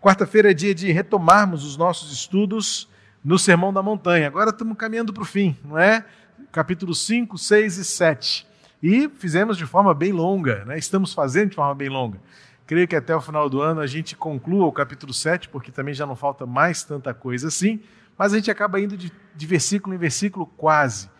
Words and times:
Quarta-feira 0.00 0.50
é 0.50 0.54
dia 0.54 0.74
de 0.74 0.90
retomarmos 0.90 1.62
os 1.62 1.76
nossos 1.76 2.10
estudos 2.10 2.88
no 3.22 3.38
Sermão 3.38 3.70
da 3.70 3.82
Montanha. 3.82 4.28
Agora 4.28 4.48
estamos 4.48 4.74
caminhando 4.78 5.12
para 5.12 5.22
o 5.22 5.26
fim, 5.26 5.54
não 5.62 5.78
é? 5.78 6.02
Capítulo 6.50 6.94
5, 6.94 7.36
6 7.36 7.76
e 7.76 7.84
7. 7.84 8.46
E 8.82 9.10
fizemos 9.10 9.58
de 9.58 9.66
forma 9.66 9.92
bem 9.92 10.10
longa, 10.10 10.64
né? 10.64 10.78
estamos 10.78 11.12
fazendo 11.12 11.50
de 11.50 11.56
forma 11.56 11.74
bem 11.74 11.90
longa. 11.90 12.18
Creio 12.66 12.88
que 12.88 12.96
até 12.96 13.14
o 13.14 13.20
final 13.20 13.50
do 13.50 13.60
ano 13.60 13.82
a 13.82 13.86
gente 13.86 14.16
conclua 14.16 14.64
o 14.64 14.72
capítulo 14.72 15.12
7, 15.12 15.50
porque 15.50 15.70
também 15.70 15.92
já 15.92 16.06
não 16.06 16.16
falta 16.16 16.46
mais 16.46 16.82
tanta 16.82 17.12
coisa 17.12 17.48
assim, 17.48 17.78
mas 18.16 18.32
a 18.32 18.36
gente 18.36 18.50
acaba 18.50 18.80
indo 18.80 18.96
de, 18.96 19.12
de 19.36 19.46
versículo 19.46 19.94
em 19.94 19.98
versículo 19.98 20.46
quase. 20.46 21.10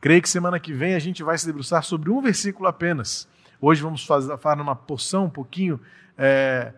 Creio 0.00 0.20
que 0.20 0.28
semana 0.28 0.58
que 0.58 0.72
vem 0.72 0.96
a 0.96 0.98
gente 0.98 1.22
vai 1.22 1.38
se 1.38 1.46
debruçar 1.46 1.84
sobre 1.84 2.10
um 2.10 2.20
versículo 2.20 2.66
apenas. 2.66 3.28
Hoje 3.60 3.80
vamos 3.80 4.04
fazer, 4.04 4.36
falar 4.38 4.60
uma 4.60 4.74
porção 4.74 5.26
um 5.26 5.30
pouquinho, 5.30 5.78
é, 6.18 6.72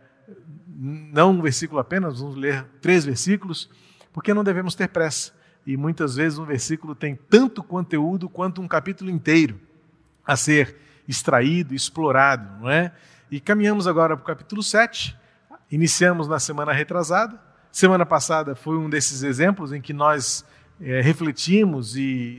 não 0.68 1.30
um 1.30 1.42
versículo 1.42 1.80
apenas, 1.80 2.20
vamos 2.20 2.36
ler 2.36 2.64
três 2.80 3.04
versículos, 3.04 3.70
porque 4.12 4.34
não 4.34 4.44
devemos 4.44 4.74
ter 4.74 4.88
pressa. 4.88 5.32
E 5.66 5.76
muitas 5.76 6.16
vezes 6.16 6.38
um 6.38 6.44
versículo 6.44 6.94
tem 6.94 7.16
tanto 7.28 7.62
conteúdo 7.62 8.28
quanto 8.28 8.60
um 8.60 8.68
capítulo 8.68 9.10
inteiro 9.10 9.60
a 10.24 10.36
ser 10.36 10.76
extraído, 11.08 11.74
explorado, 11.74 12.62
não 12.62 12.70
é? 12.70 12.92
E 13.30 13.40
caminhamos 13.40 13.86
agora 13.86 14.16
para 14.16 14.22
o 14.22 14.26
capítulo 14.26 14.62
7. 14.62 15.16
Iniciamos 15.70 16.28
na 16.28 16.38
semana 16.38 16.72
retrasada. 16.72 17.40
Semana 17.72 18.06
passada 18.06 18.54
foi 18.54 18.76
um 18.78 18.88
desses 18.88 19.22
exemplos 19.22 19.72
em 19.72 19.80
que 19.80 19.92
nós 19.92 20.44
é, 20.80 21.00
refletimos 21.00 21.96
e 21.96 22.38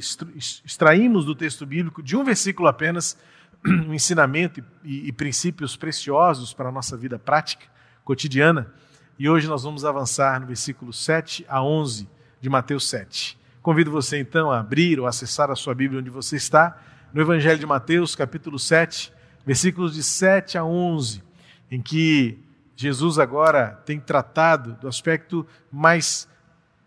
extraímos 0.65 1.25
do 1.25 1.35
texto 1.35 1.65
bíblico, 1.65 2.01
de 2.01 2.15
um 2.15 2.23
versículo 2.23 2.67
apenas, 2.67 3.17
um 3.65 3.93
ensinamento 3.93 4.63
e, 4.83 5.07
e 5.07 5.11
princípios 5.11 5.75
preciosos 5.75 6.53
para 6.53 6.69
a 6.69 6.71
nossa 6.71 6.95
vida 6.95 7.19
prática, 7.19 7.65
cotidiana. 8.07 8.71
E 9.19 9.29
hoje 9.29 9.49
nós 9.49 9.63
vamos 9.63 9.83
avançar 9.83 10.39
no 10.39 10.47
versículo 10.47 10.93
7 10.93 11.45
a 11.49 11.61
11 11.61 12.07
de 12.39 12.49
Mateus 12.49 12.89
7. 12.89 13.37
Convido 13.61 13.91
você 13.91 14.17
então 14.17 14.49
a 14.49 14.61
abrir 14.61 14.97
ou 14.97 15.05
acessar 15.05 15.51
a 15.51 15.57
sua 15.57 15.75
Bíblia 15.75 15.99
onde 15.99 16.09
você 16.09 16.37
está 16.37 16.79
no 17.13 17.19
Evangelho 17.19 17.59
de 17.59 17.65
Mateus, 17.65 18.15
capítulo 18.15 18.57
7, 18.57 19.11
versículos 19.45 19.93
de 19.93 20.03
7 20.03 20.57
a 20.57 20.63
11, 20.63 21.21
em 21.69 21.81
que 21.81 22.39
Jesus 22.77 23.19
agora 23.19 23.71
tem 23.85 23.99
tratado 23.99 24.77
do 24.79 24.87
aspecto 24.87 25.45
mais 25.69 26.29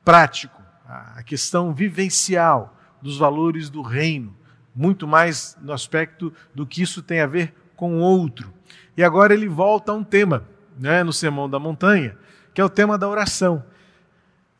prático, 0.02 0.62
a 0.86 1.22
questão 1.22 1.74
vivencial 1.74 2.74
dos 3.02 3.18
valores 3.18 3.68
do 3.68 3.82
reino, 3.82 4.34
muito 4.74 5.06
mais 5.06 5.54
no 5.60 5.74
aspecto 5.74 6.32
do 6.54 6.66
que 6.66 6.80
isso 6.80 7.02
tem 7.02 7.20
a 7.20 7.26
ver 7.26 7.52
com 7.76 7.96
o 7.96 8.00
outro. 8.00 8.50
E 8.96 9.04
agora 9.04 9.34
ele 9.34 9.48
volta 9.48 9.92
a 9.92 9.94
um 9.94 10.04
tema, 10.04 10.44
né, 10.80 11.04
no 11.04 11.12
Sermão 11.12 11.48
da 11.48 11.58
Montanha, 11.58 12.16
que 12.54 12.60
é 12.60 12.64
o 12.64 12.70
tema 12.70 12.96
da 12.96 13.06
oração. 13.06 13.62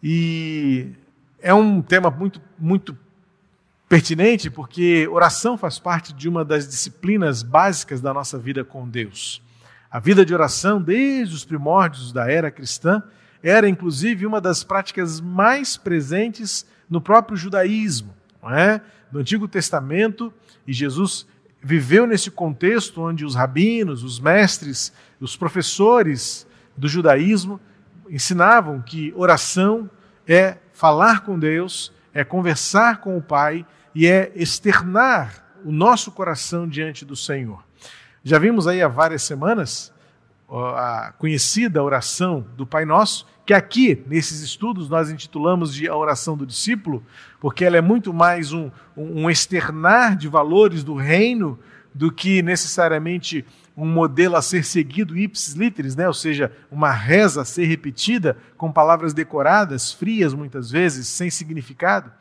E 0.03 0.93
é 1.41 1.53
um 1.55 1.81
tema 1.81 2.11
muito, 2.11 2.41
muito 2.59 2.97
pertinente 3.89 4.51
porque 4.51 5.09
oração 5.09 5.57
faz 5.57 5.79
parte 5.79 6.12
de 6.12 6.29
uma 6.29 6.45
das 6.45 6.69
disciplinas 6.69 7.43
básicas 7.43 8.01
da 8.01 8.12
nossa 8.12 8.39
vida 8.39 8.62
com 8.62 8.87
Deus. 8.87 9.43
A 9.91 9.99
vida 9.99 10.25
de 10.25 10.33
oração, 10.33 10.81
desde 10.81 11.35
os 11.35 11.45
primórdios 11.45 12.12
da 12.12 12.31
era 12.31 12.51
cristã, 12.51 13.03
era 13.43 13.69
inclusive 13.69 14.27
uma 14.27 14.41
das 14.41 14.62
práticas 14.62 15.21
mais 15.21 15.77
presentes 15.77 16.67
no 16.89 17.01
próprio 17.01 17.37
judaísmo. 17.37 18.15
Não 18.43 18.55
é? 18.55 18.81
No 19.11 19.21
Antigo 19.21 19.49
Testamento, 19.49 20.33
e 20.67 20.73
Jesus 20.73 21.27
viveu 21.62 22.06
nesse 22.06 22.30
contexto 22.30 23.03
onde 23.03 23.25
os 23.25 23.34
rabinos, 23.34 24.03
os 24.03 24.19
mestres, 24.19 24.92
os 25.20 25.36
professores 25.36 26.47
do 26.77 26.89
judaísmo 26.89 27.61
ensinavam 28.08 28.80
que 28.80 29.12
oração 29.16 29.88
é 30.27 30.56
falar 30.72 31.20
com 31.20 31.38
Deus, 31.38 31.92
é 32.12 32.25
conversar 32.25 32.98
com 33.00 33.16
o 33.16 33.22
Pai 33.22 33.66
e 33.94 34.06
é 34.06 34.33
externar 34.34 35.44
o 35.65 35.70
nosso 35.70 36.10
coração 36.10 36.66
diante 36.69 37.04
do 37.04 37.15
Senhor. 37.15 37.62
Já 38.25 38.38
vimos 38.38 38.66
aí 38.66 38.82
há 38.82 38.88
várias 38.88 39.22
semanas 39.22 39.93
a 40.50 41.12
conhecida 41.19 41.83
oração 41.83 42.44
do 42.56 42.66
Pai 42.66 42.84
Nosso, 42.84 43.27
que 43.47 43.55
aqui, 43.55 44.03
nesses 44.06 44.41
estudos, 44.41 44.88
nós 44.88 45.11
intitulamos 45.11 45.75
de 45.75 45.88
a 45.88 45.97
oração 45.97 46.37
do 46.37 46.47
discípulo, 46.47 47.05
porque 47.41 47.65
ela 47.65 47.77
é 47.77 47.81
muito 47.81 48.12
mais 48.12 48.53
um, 48.53 48.71
um 48.97 49.31
externar 49.31 50.16
de 50.16 50.28
valores 50.28 50.83
do 50.83 50.94
reino 50.94 51.59
do 51.94 52.12
que 52.12 52.43
necessariamente 52.43 53.44
um 53.77 53.87
modelo 53.87 54.37
a 54.37 54.43
ser 54.43 54.65
seguido 54.65 55.16
ipsis 55.16 55.55
literis, 55.55 55.97
né? 55.97 56.06
ou 56.06 56.15
seja, 56.15 56.53
uma 56.71 56.91
reza 56.91 57.43
a 57.43 57.44
ser 57.44 57.65
repetida 57.65 58.37
com 58.56 58.71
palavras 58.71 59.15
decoradas, 59.15 59.93
frias 59.93 60.34
muitas 60.34 60.71
vezes, 60.71 61.09
sem 61.09 61.31
significado. 61.31 62.12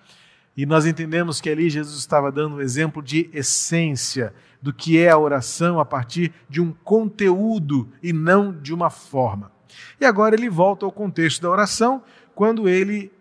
E 0.56 0.66
nós 0.66 0.86
entendemos 0.86 1.40
que 1.40 1.50
ali 1.50 1.70
Jesus 1.70 2.00
estava 2.00 2.32
dando 2.32 2.56
um 2.56 2.62
exemplo 2.62 3.02
de 3.02 3.30
essência 3.34 4.34
do 4.62 4.74
que 4.74 4.98
é 4.98 5.10
a 5.10 5.18
oração 5.18 5.80
a 5.80 5.86
partir 5.86 6.34
de 6.50 6.62
um 6.62 6.72
conteúdo 6.72 7.90
e 8.04 8.12
não 8.12 8.52
de 8.52 8.74
uma 8.74 8.90
forma. 8.90 9.52
E 10.00 10.06
agora 10.06 10.36
ele 10.36 10.50
volta 10.50 10.86
ao 10.86 10.92
contexto 10.92 11.42
da 11.42 11.50
oração, 11.50 12.04
quando 12.36 12.68
ele 12.68 13.12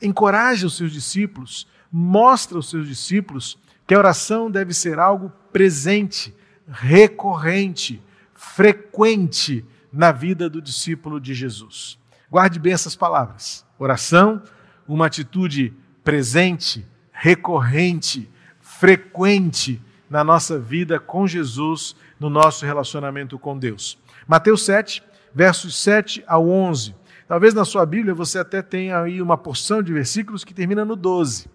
encoraja 0.00 0.66
os 0.66 0.76
seus 0.76 0.92
discípulos, 0.92 1.66
mostra 1.90 2.56
aos 2.56 2.70
seus 2.70 2.86
discípulos 2.86 3.58
que 3.86 3.94
a 3.94 3.98
oração 3.98 4.50
deve 4.50 4.72
ser 4.72 4.98
algo 4.98 5.32
presente, 5.52 6.34
recorrente, 6.68 8.00
frequente 8.34 9.64
na 9.92 10.12
vida 10.12 10.48
do 10.48 10.62
discípulo 10.62 11.20
de 11.20 11.34
Jesus. 11.34 11.98
Guarde 12.30 12.60
bem 12.60 12.72
essas 12.72 12.94
palavras. 12.94 13.66
Oração, 13.78 14.40
uma 14.86 15.06
atitude 15.06 15.74
presente, 16.04 16.86
recorrente, 17.12 18.30
frequente 18.60 19.82
na 20.10 20.24
nossa 20.24 20.58
vida 20.58 20.98
com 20.98 21.26
Jesus, 21.26 21.94
no 22.18 22.28
nosso 22.28 22.66
relacionamento 22.66 23.38
com 23.38 23.56
Deus. 23.56 23.96
Mateus 24.26 24.64
7, 24.64 25.02
versos 25.32 25.80
7 25.80 26.24
ao 26.26 26.48
11. 26.48 26.94
Talvez 27.28 27.54
na 27.54 27.64
sua 27.64 27.86
Bíblia 27.86 28.12
você 28.12 28.40
até 28.40 28.60
tenha 28.60 29.00
aí 29.00 29.22
uma 29.22 29.38
porção 29.38 29.80
de 29.80 29.92
versículos 29.92 30.42
que 30.42 30.52
termina 30.52 30.84
no 30.84 30.96
12. 30.96 31.48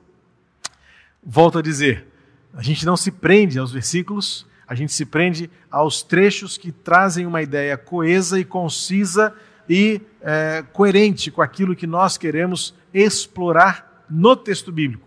Volto 1.22 1.60
a 1.60 1.62
dizer, 1.62 2.08
a 2.54 2.62
gente 2.62 2.86
não 2.86 2.96
se 2.96 3.12
prende 3.12 3.60
aos 3.60 3.74
versículos, 3.74 4.48
a 4.66 4.74
gente 4.74 4.94
se 4.94 5.06
prende 5.06 5.50
aos 5.70 6.02
trechos 6.02 6.58
que 6.58 6.72
trazem 6.72 7.26
uma 7.26 7.42
ideia 7.42 7.78
coesa 7.78 8.40
e 8.40 8.46
concisa 8.46 9.34
e 9.68 10.02
é, 10.22 10.64
coerente 10.72 11.30
com 11.30 11.42
aquilo 11.42 11.76
que 11.76 11.86
nós 11.86 12.18
queremos 12.18 12.74
explorar 12.94 14.06
no 14.10 14.36
texto 14.36 14.72
bíblico. 14.72 15.06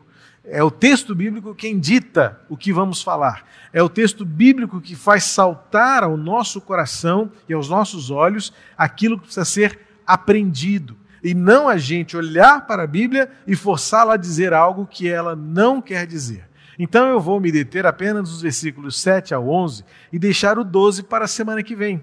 É 0.51 0.63
o 0.63 0.71
texto 0.71 1.15
bíblico 1.15 1.55
quem 1.55 1.79
dita 1.79 2.41
o 2.49 2.57
que 2.57 2.73
vamos 2.73 3.03
falar. 3.03 3.45
É 3.73 3.83
o 3.83 3.89
texto 3.89 4.25
bíblico 4.25 4.81
que 4.81 4.97
faz 4.97 5.25
saltar 5.25 6.03
ao 6.03 6.17
nosso 6.17 6.61
coração 6.61 7.31
e 7.49 7.53
aos 7.53 7.69
nossos 7.69 8.11
olhos 8.11 8.53
aquilo 8.77 9.17
que 9.19 9.25
precisa 9.25 9.45
ser 9.45 9.79
aprendido. 10.07 10.97
E 11.23 11.35
não 11.35 11.69
a 11.69 11.77
gente 11.77 12.17
olhar 12.17 12.67
para 12.67 12.85
a 12.85 12.87
Bíblia 12.87 13.31
e 13.47 13.55
forçá-la 13.55 14.15
a 14.15 14.17
dizer 14.17 14.55
algo 14.55 14.87
que 14.87 15.09
ela 15.09 15.37
não 15.37 15.83
quer 15.83 16.07
dizer. 16.07 16.49
Então 16.79 17.09
eu 17.09 17.21
vou 17.21 17.41
me 17.41 17.53
deter 17.53 17.85
apenas 17.85 18.31
nos 18.31 18.41
versículos 18.41 18.99
7 19.01 19.35
a 19.35 19.41
11 19.41 19.85
e 20.13 20.19
deixar 20.19 20.59
o 20.59 20.65
12 20.65 21.03
para 21.03 21.25
a 21.25 21.29
semana 21.29 21.63
que 21.63 21.75
vem. 21.75 22.03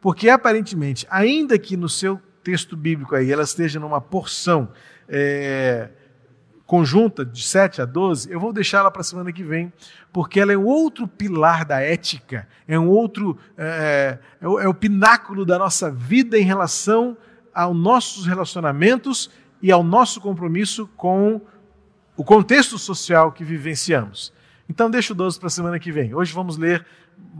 Porque 0.00 0.28
aparentemente, 0.28 1.06
ainda 1.08 1.58
que 1.58 1.76
no 1.76 1.88
seu 1.88 2.20
texto 2.42 2.76
bíblico 2.76 3.14
aí 3.14 3.32
ela 3.32 3.44
esteja 3.44 3.80
numa 3.80 4.00
porção. 4.00 4.68
É, 5.08 5.90
conjunta 6.66 7.24
de 7.24 7.42
7 7.42 7.80
a 7.80 7.84
12, 7.84 8.30
eu 8.30 8.40
vou 8.40 8.52
deixá-la 8.52 8.90
para 8.90 9.00
a 9.00 9.04
semana 9.04 9.32
que 9.32 9.44
vem, 9.44 9.72
porque 10.12 10.40
ela 10.40 10.52
é 10.52 10.58
um 10.58 10.64
outro 10.64 11.06
pilar 11.06 11.64
da 11.64 11.80
ética, 11.80 12.48
é 12.66 12.76
um 12.78 12.88
outro, 12.88 13.38
é, 13.56 14.18
é, 14.40 14.48
o, 14.48 14.58
é 14.58 14.68
o 14.68 14.74
pináculo 14.74 15.46
da 15.46 15.58
nossa 15.58 15.90
vida 15.90 16.36
em 16.36 16.42
relação 16.42 17.16
aos 17.54 17.76
nossos 17.76 18.26
relacionamentos 18.26 19.30
e 19.62 19.70
ao 19.70 19.84
nosso 19.84 20.20
compromisso 20.20 20.88
com 20.96 21.40
o 22.16 22.24
contexto 22.24 22.76
social 22.78 23.30
que 23.30 23.44
vivenciamos. 23.44 24.32
Então, 24.68 24.90
deixa 24.90 25.12
o 25.12 25.16
12 25.16 25.38
para 25.38 25.46
a 25.46 25.50
semana 25.50 25.78
que 25.78 25.92
vem. 25.92 26.12
Hoje 26.12 26.32
vamos 26.32 26.58
ler 26.58 26.84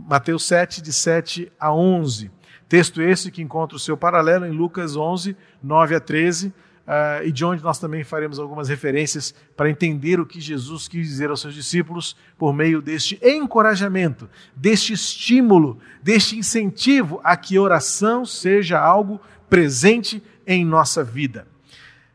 Mateus 0.08 0.44
7, 0.44 0.80
de 0.80 0.92
7 0.92 1.52
a 1.58 1.74
11. 1.74 2.30
Texto 2.68 3.02
esse 3.02 3.30
que 3.32 3.42
encontra 3.42 3.76
o 3.76 3.80
seu 3.80 3.96
paralelo 3.96 4.46
em 4.46 4.50
Lucas 4.50 4.96
11, 4.96 5.36
9 5.62 5.96
a 5.96 6.00
13 6.00 6.52
uh, 6.86 7.24
e 7.24 7.32
de 7.32 7.44
onde 7.44 7.62
nós 7.62 7.78
também 7.78 8.04
faremos 8.04 8.38
algumas 8.38 8.68
referências 8.68 9.34
para 9.56 9.68
entender 9.68 10.20
o 10.20 10.26
que 10.26 10.40
Jesus 10.40 10.86
quis 10.86 11.08
dizer 11.08 11.30
aos 11.30 11.40
seus 11.40 11.54
discípulos 11.54 12.16
por 12.38 12.54
meio 12.54 12.80
deste 12.80 13.18
encorajamento, 13.22 14.28
deste 14.54 14.92
estímulo, 14.92 15.78
deste 16.02 16.38
incentivo 16.38 17.20
a 17.24 17.36
que 17.36 17.58
oração 17.58 18.24
seja 18.24 18.78
algo 18.78 19.20
presente 19.50 20.22
em 20.46 20.64
nossa 20.64 21.02
vida. 21.02 21.46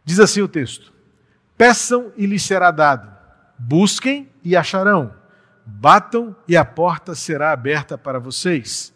Diz 0.05 0.19
assim 0.19 0.41
o 0.41 0.47
texto: 0.47 0.93
Peçam 1.57 2.11
e 2.15 2.25
lhes 2.25 2.43
será 2.43 2.71
dado, 2.71 3.11
busquem 3.57 4.29
e 4.43 4.55
acharão, 4.55 5.13
batam 5.65 6.35
e 6.47 6.55
a 6.57 6.65
porta 6.65 7.13
será 7.13 7.51
aberta 7.51 7.97
para 7.97 8.19
vocês. 8.19 8.93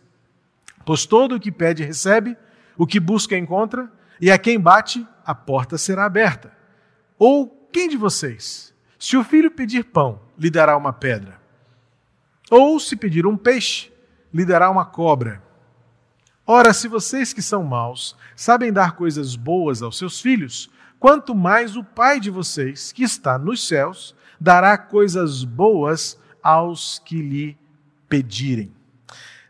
Pois 0.85 1.05
todo 1.05 1.35
o 1.35 1.39
que 1.39 1.51
pede 1.51 1.83
recebe, 1.83 2.37
O 2.77 2.85
que 2.85 2.99
busca 2.99 3.37
encontra, 3.37 3.89
e 4.19 4.29
a 4.29 4.37
quem 4.37 4.59
bate, 4.59 5.07
a 5.25 5.33
porta 5.33 5.77
será 5.77 6.05
aberta. 6.05 6.51
Ou 7.17 7.47
quem 7.71 7.89
de 7.89 7.97
vocês, 7.97 8.73
se 8.99 9.17
o 9.17 9.23
filho 9.23 9.51
pedir 9.51 9.85
pão, 9.85 10.21
lhe 10.37 10.49
dará 10.49 10.77
uma 10.77 10.93
pedra? 10.93 11.41
Ou 12.49 12.79
se 12.79 12.95
pedir 12.95 13.25
um 13.25 13.35
peixe, 13.35 13.91
lhe 14.33 14.45
dará 14.45 14.69
uma 14.69 14.85
cobra? 14.85 15.41
Ora, 16.45 16.73
se 16.73 16.87
vocês 16.87 17.33
que 17.33 17.41
são 17.41 17.63
maus 17.63 18.15
sabem 18.35 18.71
dar 18.71 18.91
coisas 18.91 19.35
boas 19.35 19.81
aos 19.81 19.97
seus 19.97 20.21
filhos, 20.21 20.69
quanto 20.99 21.33
mais 21.33 21.75
o 21.75 21.83
Pai 21.83 22.19
de 22.19 22.29
vocês, 22.29 22.91
que 22.91 23.03
está 23.03 23.37
nos 23.39 23.67
céus, 23.67 24.15
dará 24.39 24.77
coisas 24.77 25.43
boas 25.43 26.19
aos 26.43 26.99
que 26.99 27.21
lhe 27.21 27.57
pedirem. 28.07 28.71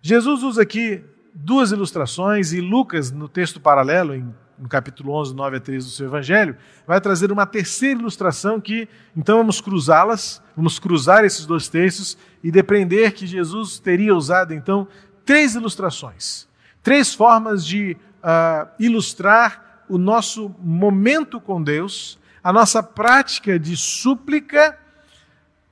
Jesus 0.02 0.44
usa 0.44 0.62
aqui 0.62 1.04
duas 1.34 1.72
ilustrações 1.72 2.54
e 2.54 2.62
Lucas, 2.62 3.12
no 3.12 3.28
texto 3.28 3.60
paralelo, 3.60 4.16
em, 4.16 4.34
no 4.58 4.70
capítulo 4.70 5.14
11, 5.14 5.36
9 5.36 5.58
a 5.58 5.60
13 5.60 5.88
do 5.88 5.92
seu 5.92 6.08
evangelho, 6.08 6.56
vai 6.88 7.00
trazer 7.02 7.32
uma 7.32 7.46
terceira 7.46 8.00
ilustração 8.00 8.60
que, 8.60 8.88
então, 9.16 9.38
vamos 9.38 9.60
cruzá-las, 9.62 10.42
vamos 10.56 10.80
cruzar 10.80 11.26
esses 11.26 11.46
dois 11.46 11.68
textos 11.68 12.18
e 12.44 12.52
depreender 12.52 13.14
que 13.14 13.28
Jesus 13.28 13.80
teria 13.80 14.16
usado, 14.16 14.54
então, 14.54 14.88
três 15.26 15.56
ilustrações, 15.56 16.48
três 16.82 17.14
formas 17.14 17.66
de 17.66 17.98
uh, 18.24 18.68
ilustrar 18.80 19.84
o 19.90 19.98
nosso 19.98 20.56
momento 20.60 21.40
com 21.40 21.62
Deus, 21.62 22.18
a 22.44 22.54
nossa 22.54 22.82
prática 22.82 23.60
de 23.60 23.76
súplica 23.76 24.78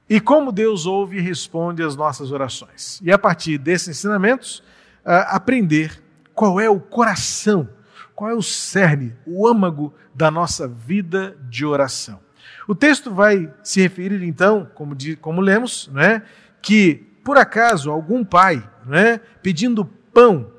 e 0.10 0.20
como 0.20 0.52
Deus 0.52 0.86
ouve 0.86 1.18
e 1.18 1.22
responde 1.22 1.82
às 1.82 1.96
nossas 1.96 2.32
orações. 2.32 3.00
E 3.02 3.12
a 3.12 3.18
partir 3.18 3.58
desses 3.58 3.90
ensinamentos, 3.90 4.60
uh, 5.06 5.26
aprender 5.28 6.02
qual 6.34 6.60
é 6.60 6.70
o 6.70 6.80
coração, 6.80 7.70
qual 8.16 8.32
é 8.32 8.34
o 8.34 8.42
cerne, 8.42 9.16
o 9.26 9.48
âmago 9.48 9.94
da 10.14 10.30
nossa 10.30 10.68
vida 10.68 11.36
de 11.50 11.66
oração. 11.66 12.20
O 12.68 12.76
texto 12.76 13.14
vai 13.14 13.52
se 13.64 13.82
referir, 13.82 14.24
então, 14.24 14.70
como, 14.74 14.96
de, 14.96 15.16
como 15.16 15.42
lemos, 15.42 15.90
né, 15.92 16.24
que, 16.62 17.06
por 17.24 17.38
acaso, 17.38 17.92
algum 17.92 18.24
pai, 18.24 18.68
né, 18.86 19.20
pedindo 19.42 19.86
pão, 19.86 20.52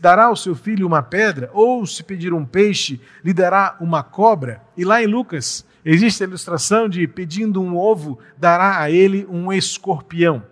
dará 0.00 0.24
ao 0.24 0.36
seu 0.36 0.54
filho 0.54 0.86
uma 0.86 1.02
pedra, 1.02 1.50
ou 1.52 1.86
se 1.86 2.02
pedir 2.02 2.34
um 2.34 2.44
peixe, 2.44 3.00
lhe 3.24 3.32
dará 3.32 3.76
uma 3.80 4.02
cobra. 4.02 4.62
E 4.76 4.84
lá 4.84 5.02
em 5.02 5.06
Lucas, 5.06 5.64
existe 5.84 6.22
a 6.22 6.26
ilustração 6.26 6.88
de 6.88 7.06
pedindo 7.06 7.62
um 7.62 7.76
ovo, 7.76 8.18
dará 8.36 8.80
a 8.80 8.90
ele 8.90 9.26
um 9.30 9.52
escorpião. 9.52 10.42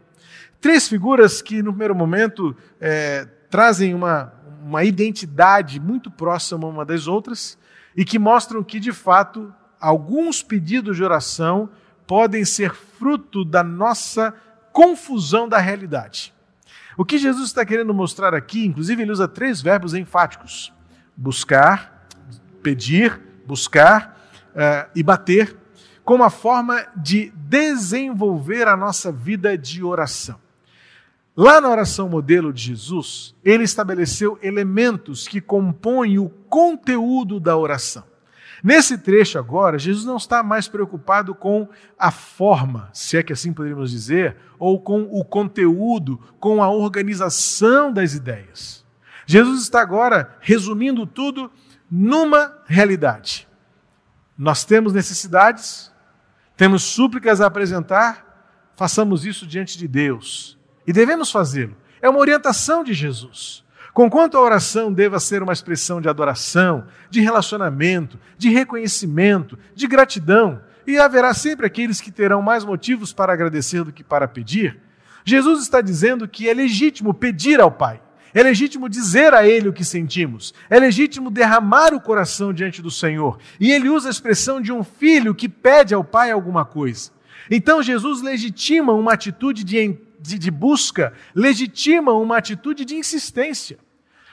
Três 0.61 0.89
figuras 0.89 1.43
que, 1.43 1.63
no 1.63 1.73
primeiro 1.73 1.95
momento, 1.95 2.57
é, 2.81 3.27
trazem 3.51 3.95
uma, 3.95 4.33
uma 4.69 4.85
identidade 4.85 5.81
muito 5.81 6.11
próxima 6.11 6.67
uma 6.67 6.85
das 6.85 7.07
outras 7.07 7.59
e 7.97 8.05
que 8.05 8.19
mostram 8.19 8.63
que, 8.63 8.79
de 8.79 8.93
fato, 8.93 9.53
alguns 9.81 10.43
pedidos 10.43 10.99
de 10.99 11.03
oração 11.03 11.71
podem 12.07 12.45
ser 12.45 12.75
fruto 12.75 13.47
da 13.47 13.65
nossa 13.65 14.35
confusão 14.71 15.49
da 15.49 15.57
realidade. 15.57 16.35
O 16.99 17.05
que 17.05 17.17
Jesus 17.17 17.47
está 17.47 17.65
querendo 17.65 17.95
mostrar 17.95 18.35
aqui, 18.35 18.67
inclusive, 18.67 19.01
ele 19.01 19.11
usa 19.11 19.27
três 19.27 19.63
verbos 19.63 19.95
enfáticos: 19.95 20.71
buscar, 21.17 22.07
pedir, 22.63 23.19
buscar 23.47 24.21
uh, 24.51 24.91
e 24.95 25.03
bater, 25.03 25.57
como 26.05 26.25
a 26.25 26.31
forma 26.31 26.87
de 26.95 27.33
desenvolver 27.35 28.69
a 28.69 28.77
nossa 28.77 29.11
vida 29.11 29.57
de 29.57 29.83
oração. 29.83 30.39
Lá 31.41 31.61
na 31.61 31.69
oração 31.69 32.09
modelo 32.09 32.53
de 32.53 32.61
Jesus, 32.61 33.33
ele 33.45 33.63
estabeleceu 33.63 34.37
elementos 34.43 35.29
que 35.29 35.41
compõem 35.41 36.19
o 36.19 36.29
conteúdo 36.29 37.39
da 37.39 37.57
oração. 37.57 38.03
Nesse 38.61 38.99
trecho 38.99 39.39
agora, 39.39 39.79
Jesus 39.79 40.05
não 40.05 40.17
está 40.17 40.43
mais 40.43 40.67
preocupado 40.67 41.37
com 41.37 41.69
a 41.97 42.11
forma, 42.11 42.91
se 42.93 43.17
é 43.17 43.23
que 43.23 43.33
assim 43.33 43.53
poderíamos 43.53 43.93
dizer, 43.93 44.37
ou 44.59 44.81
com 44.81 45.03
o 45.03 45.25
conteúdo, 45.25 46.19
com 46.41 46.61
a 46.61 46.69
organização 46.69 47.93
das 47.93 48.15
ideias. 48.15 48.85
Jesus 49.25 49.63
está 49.63 49.81
agora 49.81 50.37
resumindo 50.41 51.07
tudo 51.07 51.53
numa 51.89 52.53
realidade. 52.67 53.47
Nós 54.37 54.65
temos 54.65 54.93
necessidades, 54.93 55.93
temos 56.57 56.83
súplicas 56.83 57.41
a 57.41 57.47
apresentar, 57.47 58.73
façamos 58.75 59.25
isso 59.25 59.47
diante 59.47 59.79
de 59.79 59.87
Deus 59.87 60.58
e 60.89 60.93
devemos 60.93 61.31
fazê-lo. 61.31 61.77
É 62.01 62.09
uma 62.09 62.19
orientação 62.19 62.83
de 62.83 62.95
Jesus. 62.95 63.63
Conquanto 63.93 64.39
a 64.39 64.41
oração 64.41 64.91
deva 64.91 65.21
ser 65.21 65.43
uma 65.43 65.53
expressão 65.53 66.01
de 66.01 66.09
adoração, 66.09 66.87
de 67.11 67.21
relacionamento, 67.21 68.19
de 68.39 68.49
reconhecimento, 68.49 69.59
de 69.75 69.87
gratidão, 69.87 70.63
e 70.87 70.97
haverá 70.97 71.35
sempre 71.35 71.67
aqueles 71.67 72.01
que 72.01 72.11
terão 72.11 72.41
mais 72.41 72.65
motivos 72.65 73.13
para 73.13 73.35
agradecer 73.35 73.85
do 73.85 73.93
que 73.93 74.03
para 74.03 74.27
pedir, 74.27 74.81
Jesus 75.27 75.61
está 75.61 75.83
dizendo 75.83 76.27
que 76.27 76.49
é 76.49 76.55
legítimo 76.55 77.13
pedir 77.13 77.61
ao 77.61 77.71
Pai, 77.71 78.01
é 78.33 78.43
legítimo 78.43 78.89
dizer 78.89 79.35
a 79.35 79.47
Ele 79.47 79.69
o 79.69 79.75
que 79.75 79.85
sentimos, 79.85 80.55
é 80.71 80.79
legítimo 80.79 81.31
derramar 81.31 81.93
o 81.93 82.01
coração 82.01 82.51
diante 82.51 82.81
do 82.81 82.91
Senhor, 82.91 83.39
e 83.61 83.71
ele 83.73 83.91
usa 83.91 84.09
a 84.09 84.11
expressão 84.11 84.59
de 84.59 84.73
um 84.73 84.83
filho 84.83 85.35
que 85.35 85.51
pede 85.51 85.93
ao 85.93 86.03
Pai 86.03 86.31
alguma 86.31 86.65
coisa. 86.65 87.11
Então 87.51 87.83
Jesus 87.83 88.23
legitima 88.23 88.95
uma 88.95 89.13
atitude 89.13 89.65
de 89.65 89.77
de, 90.21 90.39
de 90.39 90.51
busca 90.51 91.13
legitimam 91.35 92.23
uma 92.23 92.39
atitude 92.39 92.85
de 92.85 92.95
insistência. 92.97 93.79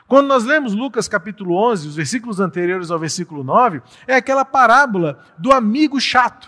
Quando 0.07 0.27
nós 0.27 0.43
lemos 0.43 0.73
Lucas 0.73 1.07
capítulo 1.07 1.55
11, 1.71 1.87
os 1.87 1.95
versículos 1.95 2.39
anteriores 2.39 2.91
ao 2.91 2.99
versículo 2.99 3.43
9, 3.43 3.81
é 4.07 4.15
aquela 4.15 4.45
parábola 4.45 5.19
do 5.37 5.51
amigo 5.51 5.99
chato. 5.99 6.47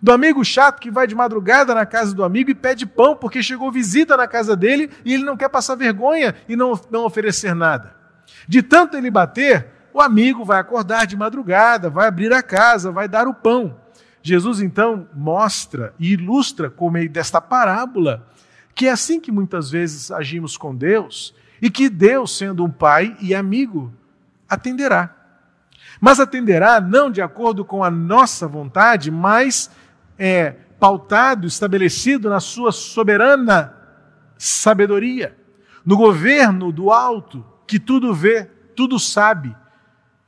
Do 0.00 0.12
amigo 0.12 0.44
chato 0.44 0.80
que 0.80 0.90
vai 0.90 1.06
de 1.06 1.14
madrugada 1.14 1.74
na 1.74 1.86
casa 1.86 2.14
do 2.14 2.24
amigo 2.24 2.50
e 2.50 2.54
pede 2.54 2.86
pão 2.86 3.16
porque 3.16 3.42
chegou 3.42 3.70
visita 3.70 4.16
na 4.16 4.26
casa 4.26 4.56
dele 4.56 4.90
e 5.04 5.14
ele 5.14 5.24
não 5.24 5.36
quer 5.36 5.48
passar 5.48 5.74
vergonha 5.74 6.34
e 6.48 6.56
não, 6.56 6.78
não 6.90 7.04
oferecer 7.04 7.54
nada. 7.54 7.94
De 8.48 8.62
tanto 8.62 8.96
ele 8.96 9.10
bater, 9.10 9.66
o 9.92 10.00
amigo 10.00 10.44
vai 10.44 10.58
acordar 10.58 11.06
de 11.06 11.16
madrugada, 11.16 11.88
vai 11.88 12.08
abrir 12.08 12.32
a 12.32 12.42
casa, 12.42 12.90
vai 12.90 13.08
dar 13.08 13.28
o 13.28 13.34
pão. 13.34 13.78
Jesus 14.22 14.60
então 14.60 15.06
mostra 15.14 15.94
e 15.98 16.14
ilustra, 16.14 16.70
por 16.70 16.90
meio 16.90 17.10
desta 17.10 17.40
parábola, 17.40 18.26
que 18.74 18.86
é 18.86 18.90
assim 18.90 19.20
que 19.20 19.30
muitas 19.30 19.70
vezes 19.70 20.10
agimos 20.10 20.56
com 20.56 20.74
Deus 20.74 21.34
e 21.60 21.70
que 21.70 21.88
Deus, 21.88 22.36
sendo 22.36 22.64
um 22.64 22.70
pai 22.70 23.16
e 23.20 23.34
amigo, 23.34 23.92
atenderá. 24.48 25.14
Mas 26.00 26.18
atenderá 26.18 26.80
não 26.80 27.10
de 27.10 27.22
acordo 27.22 27.64
com 27.64 27.84
a 27.84 27.90
nossa 27.90 28.48
vontade, 28.48 29.10
mas 29.10 29.70
é 30.18 30.56
pautado, 30.78 31.46
estabelecido 31.46 32.28
na 32.28 32.40
sua 32.40 32.72
soberana 32.72 33.74
sabedoria, 34.36 35.36
no 35.84 35.96
governo 35.96 36.72
do 36.72 36.90
alto, 36.90 37.44
que 37.66 37.78
tudo 37.78 38.12
vê, 38.12 38.44
tudo 38.74 38.98
sabe 38.98 39.54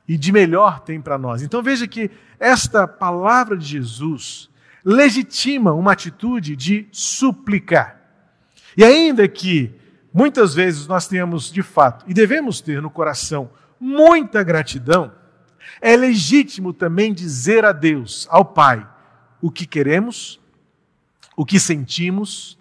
e 0.07 0.17
de 0.17 0.31
melhor 0.31 0.79
tem 0.79 1.01
para 1.01 1.17
nós. 1.17 1.43
Então 1.43 1.61
veja 1.61 1.85
que 1.87 2.09
esta 2.39 2.87
palavra 2.87 3.57
de 3.57 3.65
Jesus 3.65 4.49
legitima 4.83 5.73
uma 5.73 5.91
atitude 5.91 6.55
de 6.55 6.87
suplicar. 6.91 7.96
E 8.77 8.83
ainda 8.83 9.27
que 9.27 9.73
muitas 10.13 10.53
vezes 10.53 10.85
nós 10.85 11.07
tenhamos 11.07 11.51
de 11.51 11.63
fato, 11.63 12.05
e 12.07 12.13
devemos 12.13 12.61
ter 12.61 12.79
no 12.79 12.91
coração, 12.91 13.49
muita 13.79 14.43
gratidão, 14.43 15.11
é 15.81 15.97
legítimo 15.97 16.71
também 16.71 17.11
dizer 17.11 17.65
a 17.65 17.71
Deus, 17.71 18.27
ao 18.29 18.45
Pai, 18.45 18.87
o 19.41 19.49
que 19.49 19.65
queremos, 19.65 20.39
o 21.35 21.43
que 21.43 21.59
sentimos, 21.59 22.57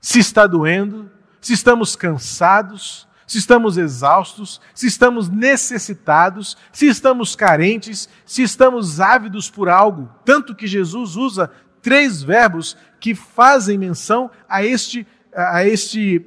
se 0.00 0.20
está 0.20 0.46
doendo, 0.46 1.10
se 1.40 1.52
estamos 1.52 1.96
cansados, 1.96 3.08
se 3.26 3.38
estamos 3.38 3.76
exaustos, 3.76 4.60
se 4.72 4.86
estamos 4.86 5.28
necessitados, 5.28 6.56
se 6.72 6.86
estamos 6.86 7.36
carentes, 7.36 8.08
se 8.24 8.42
estamos 8.42 9.00
ávidos 9.00 9.50
por 9.50 9.68
algo. 9.68 10.08
Tanto 10.24 10.54
que 10.54 10.66
Jesus 10.66 11.14
usa 11.14 11.50
três 11.82 12.22
verbos 12.22 12.76
que 12.98 13.14
fazem 13.14 13.76
menção 13.76 14.30
a 14.48 14.64
este 14.64 15.06
a 15.38 15.64
este, 15.64 16.26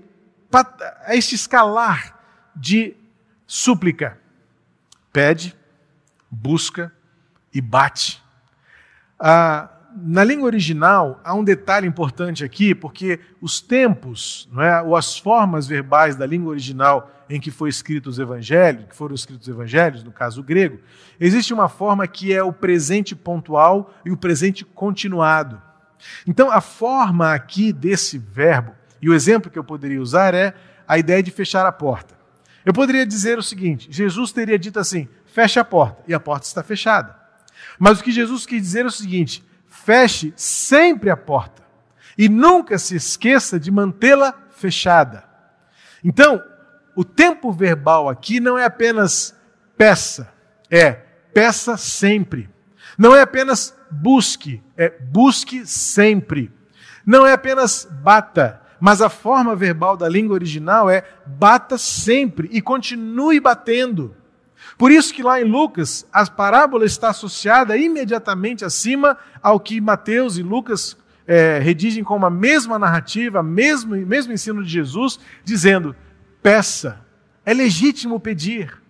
a 1.06 1.16
este 1.16 1.36
escalar 1.36 2.18
de 2.56 2.96
súplica. 3.46 4.18
Pede, 5.12 5.56
busca 6.30 6.94
e 7.54 7.60
bate. 7.60 8.24
Ah, 9.20 9.70
na 9.94 10.24
língua 10.24 10.46
original, 10.46 11.20
há 11.24 11.34
um 11.34 11.44
detalhe 11.44 11.86
importante 11.86 12.46
aqui, 12.46 12.74
porque 12.74 13.20
os 13.42 13.60
tempos, 13.60 14.48
não 14.52 14.64
é, 14.64 14.82
ou 14.82 14.96
as 14.96 15.18
formas 15.18 15.68
verbais 15.68 16.16
da 16.16 16.26
língua 16.26 16.52
original 16.52 17.12
em 17.30 17.40
que 17.40 17.52
foi 17.52 17.70
escrito 17.70 18.08
os 18.08 18.18
evangelhos, 18.18 18.86
que 18.88 18.96
foram 18.96 19.14
escritos 19.14 19.48
os 19.48 19.54
evangelhos, 19.54 20.04
no 20.04 20.12
caso 20.12 20.42
grego, 20.42 20.80
existe 21.20 21.54
uma 21.54 21.68
forma 21.68 22.08
que 22.08 22.34
é 22.34 22.42
o 22.42 22.54
presente 22.54 23.16
pontual 23.16 23.94
e 24.06 24.12
o 24.12 24.18
presente 24.18 24.64
continuado. 24.64 25.62
Então, 26.26 26.50
a 26.50 26.62
forma 26.62 27.34
aqui 27.34 27.72
desse 27.74 28.18
verbo 28.18 28.81
e 29.02 29.10
o 29.10 29.14
exemplo 29.14 29.50
que 29.50 29.58
eu 29.58 29.64
poderia 29.64 30.02
usar 30.02 30.34
é 30.34 30.54
a 30.88 30.98
ideia 30.98 31.24
de 31.24 31.32
fechar 31.32 31.66
a 31.66 31.72
porta. 31.72 32.16
Eu 32.66 32.74
poderia 32.74 33.06
dizer 33.06 33.38
o 33.38 33.44
seguinte: 33.44 33.88
Jesus 33.90 34.32
teria 34.32 34.60
dito 34.60 34.80
assim: 34.80 35.08
feche 35.26 35.60
a 35.60 35.66
porta, 35.66 36.04
e 36.08 36.14
a 36.14 36.20
porta 36.20 36.46
está 36.46 36.62
fechada. 36.62 37.16
Mas 37.80 38.00
o 38.00 38.04
que 38.04 38.12
Jesus 38.12 38.46
quis 38.46 38.62
dizer 38.62 38.86
é 38.86 38.88
o 38.88 38.92
seguinte: 38.92 39.44
feche 39.68 40.34
sempre 40.36 41.10
a 41.10 41.18
porta 41.18 41.62
e 42.18 42.30
nunca 42.30 42.78
se 42.78 42.96
esqueça 42.96 43.60
de 43.60 43.72
mantê-la 43.72 44.34
fechada. 44.52 45.24
Então, 46.04 46.44
o 46.96 47.04
tempo 47.04 47.52
verbal 47.52 48.10
aqui 48.10 48.40
não 48.40 48.58
é 48.58 48.66
apenas 48.66 49.36
peça, 49.78 50.32
é 50.70 50.92
peça 51.34 51.78
sempre. 51.78 52.50
Não 52.98 53.16
é 53.16 53.22
apenas 53.22 53.76
busque, 53.90 54.62
é 54.78 54.90
busque 54.90 55.66
sempre. 55.66 56.52
Não 57.06 57.26
é 57.26 57.34
apenas 57.34 57.88
bata, 57.90 58.61
mas 58.82 59.00
a 59.00 59.10
forma 59.10 59.56
verbal 59.56 59.96
da 59.96 60.10
língua 60.10 60.34
original 60.34 60.90
é 60.90 61.06
bata 61.24 61.78
sempre 61.78 62.50
e 62.52 62.60
continue 62.60 63.40
batendo. 63.40 64.16
Por 64.76 64.92
isso 64.92 65.14
que 65.14 65.22
lá 65.22 65.40
em 65.40 65.44
Lucas, 65.44 66.08
a 66.12 66.26
parábola 66.26 66.84
está 66.84 67.10
associada 67.10 67.78
imediatamente 67.78 68.66
acima 68.66 69.16
ao 69.40 69.60
que 69.60 69.80
Mateus 69.80 70.40
e 70.40 70.42
Lucas 70.42 70.98
é, 71.28 71.60
redigem 71.60 72.04
com 72.04 72.26
a 72.26 72.30
mesma 72.32 72.80
narrativa, 72.80 73.44
mesmo, 73.44 73.96
mesmo 73.96 74.34
ensino 74.34 74.64
de 74.64 74.72
Jesus, 74.72 75.20
dizendo: 75.44 75.96
peça, 76.42 77.06
é 77.46 77.54
legítimo 77.54 78.20
pedir, 78.20 78.82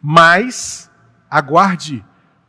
mas 0.00 0.88
aguarde, 1.28 2.04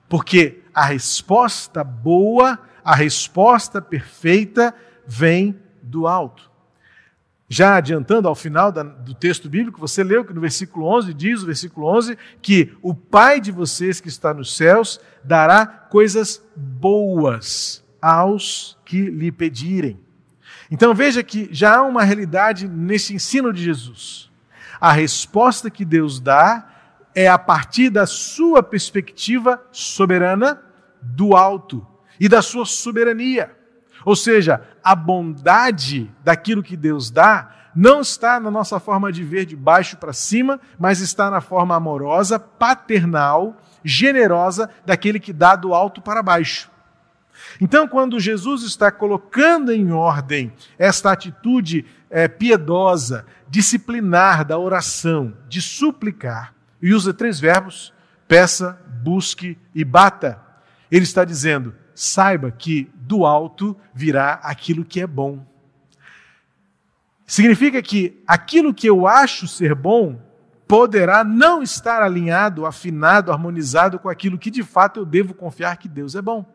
porque 0.07 0.61
a 0.71 0.85
resposta 0.85 1.83
boa, 1.83 2.59
a 2.83 2.93
resposta 2.93 3.81
perfeita 3.81 4.71
vem 5.07 5.59
do 5.81 6.05
alto. 6.05 6.53
Já 7.47 7.75
adiantando 7.75 8.27
ao 8.27 8.33
final 8.33 8.71
do 8.71 9.13
texto 9.13 9.47
bíblico, 9.47 9.79
você 9.79 10.03
leu 10.03 10.25
que 10.25 10.33
no 10.33 10.41
versículo 10.41 10.87
11 10.87 11.13
diz, 11.13 11.43
o 11.43 11.45
versículo 11.45 11.87
11, 11.87 12.17
que 12.41 12.75
o 12.81 12.93
Pai 12.93 13.39
de 13.39 13.51
vocês 13.51 14.01
que 14.01 14.07
está 14.07 14.33
nos 14.33 14.55
céus 14.55 14.99
dará 15.23 15.65
coisas 15.65 16.43
boas 16.55 17.83
aos 18.01 18.77
que 18.83 19.09
lhe 19.09 19.31
pedirem. 19.31 19.99
Então 20.71 20.93
veja 20.93 21.21
que 21.21 21.47
já 21.51 21.77
há 21.77 21.83
uma 21.83 22.03
realidade 22.03 22.67
nesse 22.67 23.13
ensino 23.13 23.53
de 23.53 23.63
Jesus. 23.63 24.31
A 24.81 24.91
resposta 24.91 25.69
que 25.69 25.85
Deus 25.85 26.19
dá 26.19 26.67
é 27.13 27.27
a 27.27 27.37
partir 27.37 27.89
da 27.89 28.07
sua 28.07 28.63
perspectiva 28.63 29.63
soberana 29.71 30.61
do 31.01 31.35
alto 31.35 31.85
e 32.19 32.27
da 32.27 32.41
sua 32.41 32.65
soberania. 32.65 33.54
Ou 34.05 34.15
seja, 34.15 34.61
a 34.83 34.95
bondade 34.95 36.09
daquilo 36.23 36.63
que 36.63 36.77
Deus 36.77 37.09
dá 37.09 37.49
não 37.75 37.99
está 37.99 38.39
na 38.39 38.49
nossa 38.49 38.79
forma 38.79 39.11
de 39.11 39.23
ver 39.23 39.45
de 39.45 39.55
baixo 39.55 39.97
para 39.97 40.13
cima, 40.13 40.61
mas 40.79 41.01
está 41.01 41.29
na 41.29 41.41
forma 41.41 41.75
amorosa, 41.75 42.39
paternal, 42.39 43.57
generosa 43.83 44.69
daquele 44.85 45.19
que 45.19 45.33
dá 45.33 45.55
do 45.55 45.73
alto 45.73 46.01
para 46.01 46.23
baixo. 46.23 46.71
Então, 47.59 47.87
quando 47.87 48.19
Jesus 48.19 48.63
está 48.63 48.91
colocando 48.91 49.73
em 49.73 49.91
ordem 49.91 50.53
esta 50.77 51.11
atitude 51.11 51.85
é, 52.09 52.27
piedosa, 52.27 53.25
disciplinar 53.49 54.45
da 54.45 54.57
oração, 54.57 55.35
de 55.49 55.61
suplicar, 55.61 56.53
e 56.81 56.93
usa 56.93 57.13
três 57.13 57.39
verbos: 57.39 57.93
peça, 58.27 58.79
busque 59.03 59.57
e 59.73 59.83
bata. 59.83 60.39
Ele 60.89 61.03
está 61.03 61.25
dizendo: 61.25 61.75
saiba 61.95 62.51
que 62.51 62.91
do 62.93 63.25
alto 63.25 63.75
virá 63.93 64.33
aquilo 64.43 64.83
que 64.83 64.99
é 64.99 65.07
bom. 65.07 65.43
Significa 67.25 67.81
que 67.81 68.21
aquilo 68.27 68.73
que 68.73 68.87
eu 68.87 69.07
acho 69.07 69.47
ser 69.47 69.73
bom 69.73 70.19
poderá 70.67 71.23
não 71.23 71.63
estar 71.63 72.03
alinhado, 72.03 72.65
afinado, 72.65 73.31
harmonizado 73.31 73.97
com 73.97 74.09
aquilo 74.09 74.37
que 74.37 74.51
de 74.51 74.61
fato 74.61 74.99
eu 74.99 75.05
devo 75.05 75.33
confiar 75.33 75.77
que 75.77 75.87
Deus 75.87 76.15
é 76.15 76.21
bom. 76.21 76.45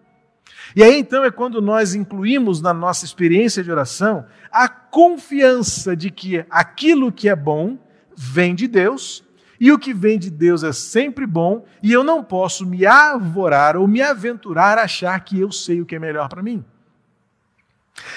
E 0.76 0.82
aí 0.82 0.98
então 0.98 1.24
é 1.24 1.30
quando 1.30 1.62
nós 1.62 1.94
incluímos 1.94 2.60
na 2.60 2.74
nossa 2.74 3.04
experiência 3.04 3.62
de 3.62 3.70
oração 3.70 4.26
a 4.52 4.68
confiança 4.68 5.96
de 5.96 6.10
que 6.10 6.44
aquilo 6.50 7.10
que 7.10 7.28
é 7.28 7.36
bom 7.36 7.78
vem 8.16 8.54
de 8.54 8.68
Deus 8.68 9.24
e 9.60 9.70
o 9.70 9.78
que 9.78 9.92
vem 9.92 10.18
de 10.18 10.30
Deus 10.30 10.64
é 10.64 10.72
sempre 10.72 11.26
bom, 11.26 11.66
e 11.82 11.92
eu 11.92 12.02
não 12.02 12.24
posso 12.24 12.64
me 12.64 12.86
arvorar 12.86 13.76
ou 13.76 13.86
me 13.86 14.00
aventurar 14.00 14.78
a 14.78 14.84
achar 14.84 15.20
que 15.20 15.38
eu 15.38 15.52
sei 15.52 15.82
o 15.82 15.86
que 15.86 15.96
é 15.96 15.98
melhor 15.98 16.30
para 16.30 16.42
mim. 16.42 16.64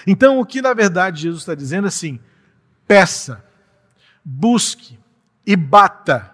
Então, 0.07 0.39
o 0.39 0.45
que 0.45 0.61
na 0.61 0.73
verdade 0.73 1.23
Jesus 1.23 1.41
está 1.41 1.53
dizendo 1.53 1.85
é 1.85 1.89
assim: 1.89 2.17
peça, 2.87 3.43
busque 4.23 4.97
e 5.45 5.57
bata, 5.57 6.33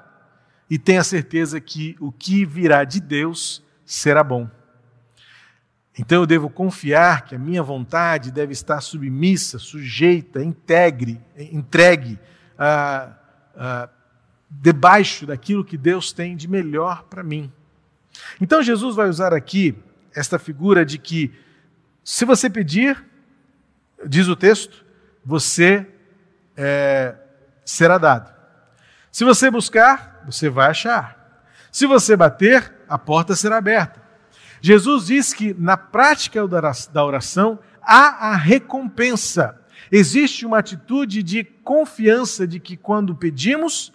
e 0.69 0.77
tenha 0.77 1.03
certeza 1.03 1.59
que 1.59 1.95
o 1.99 2.11
que 2.11 2.45
virá 2.45 2.83
de 2.83 2.99
Deus 3.01 3.63
será 3.83 4.23
bom. 4.23 4.47
Então 5.97 6.21
eu 6.21 6.27
devo 6.27 6.49
confiar 6.49 7.25
que 7.25 7.35
a 7.35 7.39
minha 7.39 7.63
vontade 7.63 8.31
deve 8.31 8.53
estar 8.53 8.79
submissa, 8.79 9.57
sujeita, 9.57 10.41
integre, 10.41 11.19
entregue 11.35 12.17
a, 12.57 13.11
a 13.53 13.89
debaixo 14.49 15.25
daquilo 15.25 15.63
que 15.63 15.77
Deus 15.77 16.11
tem 16.11 16.35
de 16.35 16.47
melhor 16.47 17.03
para 17.03 17.23
mim. 17.23 17.51
Então 18.41 18.63
Jesus 18.63 18.95
vai 18.95 19.07
usar 19.07 19.33
aqui 19.33 19.75
esta 20.13 20.39
figura 20.39 20.85
de 20.85 20.97
que 20.97 21.31
se 22.03 22.25
você 22.25 22.49
pedir, 22.49 23.05
diz 24.05 24.27
o 24.27 24.35
texto, 24.35 24.83
você 25.23 25.87
é, 26.57 27.15
será 27.63 27.97
dado. 27.97 28.33
Se 29.11 29.23
você 29.23 29.49
buscar, 29.51 30.23
você 30.25 30.49
vai 30.49 30.69
achar. 30.69 31.45
Se 31.71 31.85
você 31.85 32.15
bater, 32.15 32.73
a 32.87 32.97
porta 32.97 33.35
será 33.35 33.57
aberta. 33.57 34.01
Jesus 34.61 35.05
diz 35.05 35.33
que 35.33 35.53
na 35.53 35.77
prática 35.77 36.41
da 36.91 37.05
oração 37.05 37.59
há 37.81 38.31
a 38.31 38.35
recompensa. 38.35 39.59
Existe 39.91 40.45
uma 40.45 40.59
atitude 40.59 41.23
de 41.23 41.43
confiança 41.43 42.45
de 42.47 42.59
que 42.59 42.75
quando 42.75 43.15
pedimos, 43.15 43.93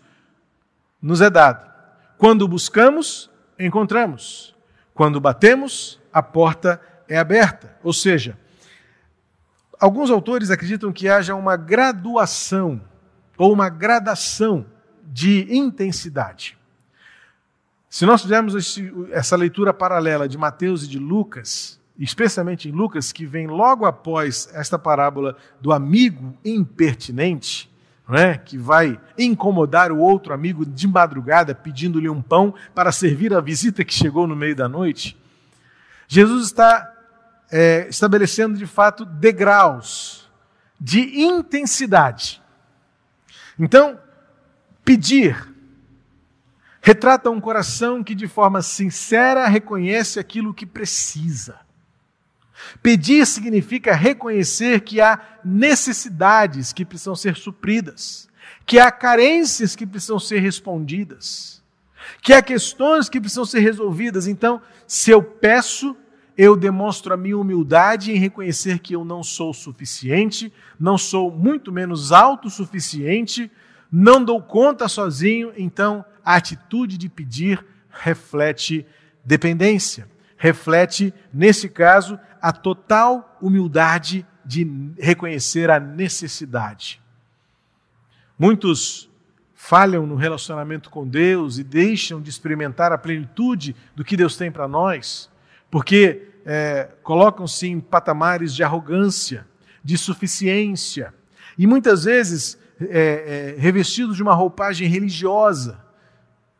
nos 1.04 1.20
é 1.20 1.28
dado. 1.28 1.70
Quando 2.16 2.48
buscamos, 2.48 3.30
encontramos. 3.58 4.56
Quando 4.94 5.20
batemos, 5.20 6.00
a 6.10 6.22
porta 6.22 6.80
é 7.06 7.18
aberta. 7.18 7.76
Ou 7.82 7.92
seja, 7.92 8.38
alguns 9.78 10.10
autores 10.10 10.50
acreditam 10.50 10.90
que 10.90 11.06
haja 11.06 11.34
uma 11.34 11.58
graduação 11.58 12.80
ou 13.36 13.52
uma 13.52 13.68
gradação 13.68 14.64
de 15.04 15.46
intensidade. 15.54 16.56
Se 17.90 18.06
nós 18.06 18.22
fizermos 18.22 18.78
essa 19.12 19.36
leitura 19.36 19.74
paralela 19.74 20.26
de 20.26 20.38
Mateus 20.38 20.84
e 20.84 20.88
de 20.88 20.98
Lucas, 20.98 21.78
especialmente 21.98 22.70
em 22.70 22.72
Lucas, 22.72 23.12
que 23.12 23.26
vem 23.26 23.46
logo 23.46 23.84
após 23.84 24.48
esta 24.54 24.78
parábola 24.78 25.36
do 25.60 25.70
amigo 25.70 26.34
impertinente, 26.42 27.70
é? 28.10 28.36
que 28.36 28.58
vai 28.58 29.00
incomodar 29.16 29.90
o 29.90 29.98
outro 29.98 30.34
amigo 30.34 30.66
de 30.66 30.86
madrugada 30.86 31.54
pedindo-lhe 31.54 32.08
um 32.08 32.20
pão 32.20 32.54
para 32.74 32.92
servir 32.92 33.32
a 33.32 33.40
visita 33.40 33.84
que 33.84 33.94
chegou 33.94 34.26
no 34.26 34.36
meio 34.36 34.54
da 34.54 34.68
noite. 34.68 35.16
Jesus 36.06 36.46
está 36.46 36.92
é, 37.50 37.86
estabelecendo 37.88 38.58
de 38.58 38.66
fato 38.66 39.04
degraus 39.04 40.30
de 40.78 41.22
intensidade. 41.22 42.42
Então, 43.58 43.98
pedir 44.84 45.54
retrata 46.82 47.30
um 47.30 47.40
coração 47.40 48.04
que 48.04 48.14
de 48.14 48.28
forma 48.28 48.60
sincera 48.60 49.48
reconhece 49.48 50.20
aquilo 50.20 50.52
que 50.52 50.66
precisa. 50.66 51.63
Pedir 52.82 53.26
significa 53.26 53.94
reconhecer 53.94 54.80
que 54.80 55.00
há 55.00 55.20
necessidades 55.44 56.72
que 56.72 56.84
precisam 56.84 57.16
ser 57.16 57.36
supridas, 57.36 58.28
que 58.64 58.78
há 58.78 58.90
carências 58.90 59.74
que 59.74 59.86
precisam 59.86 60.18
ser 60.18 60.38
respondidas, 60.38 61.62
que 62.22 62.32
há 62.32 62.40
questões 62.40 63.08
que 63.08 63.20
precisam 63.20 63.44
ser 63.44 63.60
resolvidas. 63.60 64.26
Então, 64.26 64.60
se 64.86 65.10
eu 65.10 65.22
peço, 65.22 65.96
eu 66.36 66.56
demonstro 66.56 67.12
a 67.12 67.16
minha 67.16 67.38
humildade 67.38 68.12
em 68.12 68.18
reconhecer 68.18 68.78
que 68.78 68.94
eu 68.94 69.04
não 69.04 69.22
sou 69.22 69.52
suficiente, 69.52 70.52
não 70.78 70.96
sou 70.96 71.30
muito 71.30 71.72
menos 71.72 72.12
autossuficiente, 72.12 73.50
não 73.90 74.24
dou 74.24 74.42
conta 74.42 74.88
sozinho, 74.88 75.52
então 75.56 76.04
a 76.24 76.36
atitude 76.36 76.98
de 76.98 77.08
pedir 77.08 77.64
reflete 77.90 78.86
dependência 79.24 80.08
reflete, 80.44 81.14
nesse 81.32 81.70
caso, 81.70 82.20
a 82.44 82.52
total 82.52 83.38
humildade 83.40 84.26
de 84.44 84.70
reconhecer 84.98 85.70
a 85.70 85.80
necessidade. 85.80 87.00
Muitos 88.38 89.10
falham 89.54 90.06
no 90.06 90.14
relacionamento 90.14 90.90
com 90.90 91.08
Deus 91.08 91.56
e 91.56 91.64
deixam 91.64 92.20
de 92.20 92.28
experimentar 92.28 92.92
a 92.92 92.98
plenitude 92.98 93.74
do 93.96 94.04
que 94.04 94.14
Deus 94.14 94.36
tem 94.36 94.52
para 94.52 94.68
nós, 94.68 95.30
porque 95.70 96.32
é, 96.44 96.90
colocam-se 97.02 97.66
em 97.66 97.80
patamares 97.80 98.54
de 98.54 98.62
arrogância, 98.62 99.46
de 99.82 99.96
suficiência, 99.96 101.14
e 101.56 101.66
muitas 101.66 102.04
vezes 102.04 102.58
é, 102.78 103.54
é, 103.56 103.58
revestidos 103.58 104.16
de 104.16 104.22
uma 104.22 104.34
roupagem 104.34 104.86
religiosa, 104.86 105.82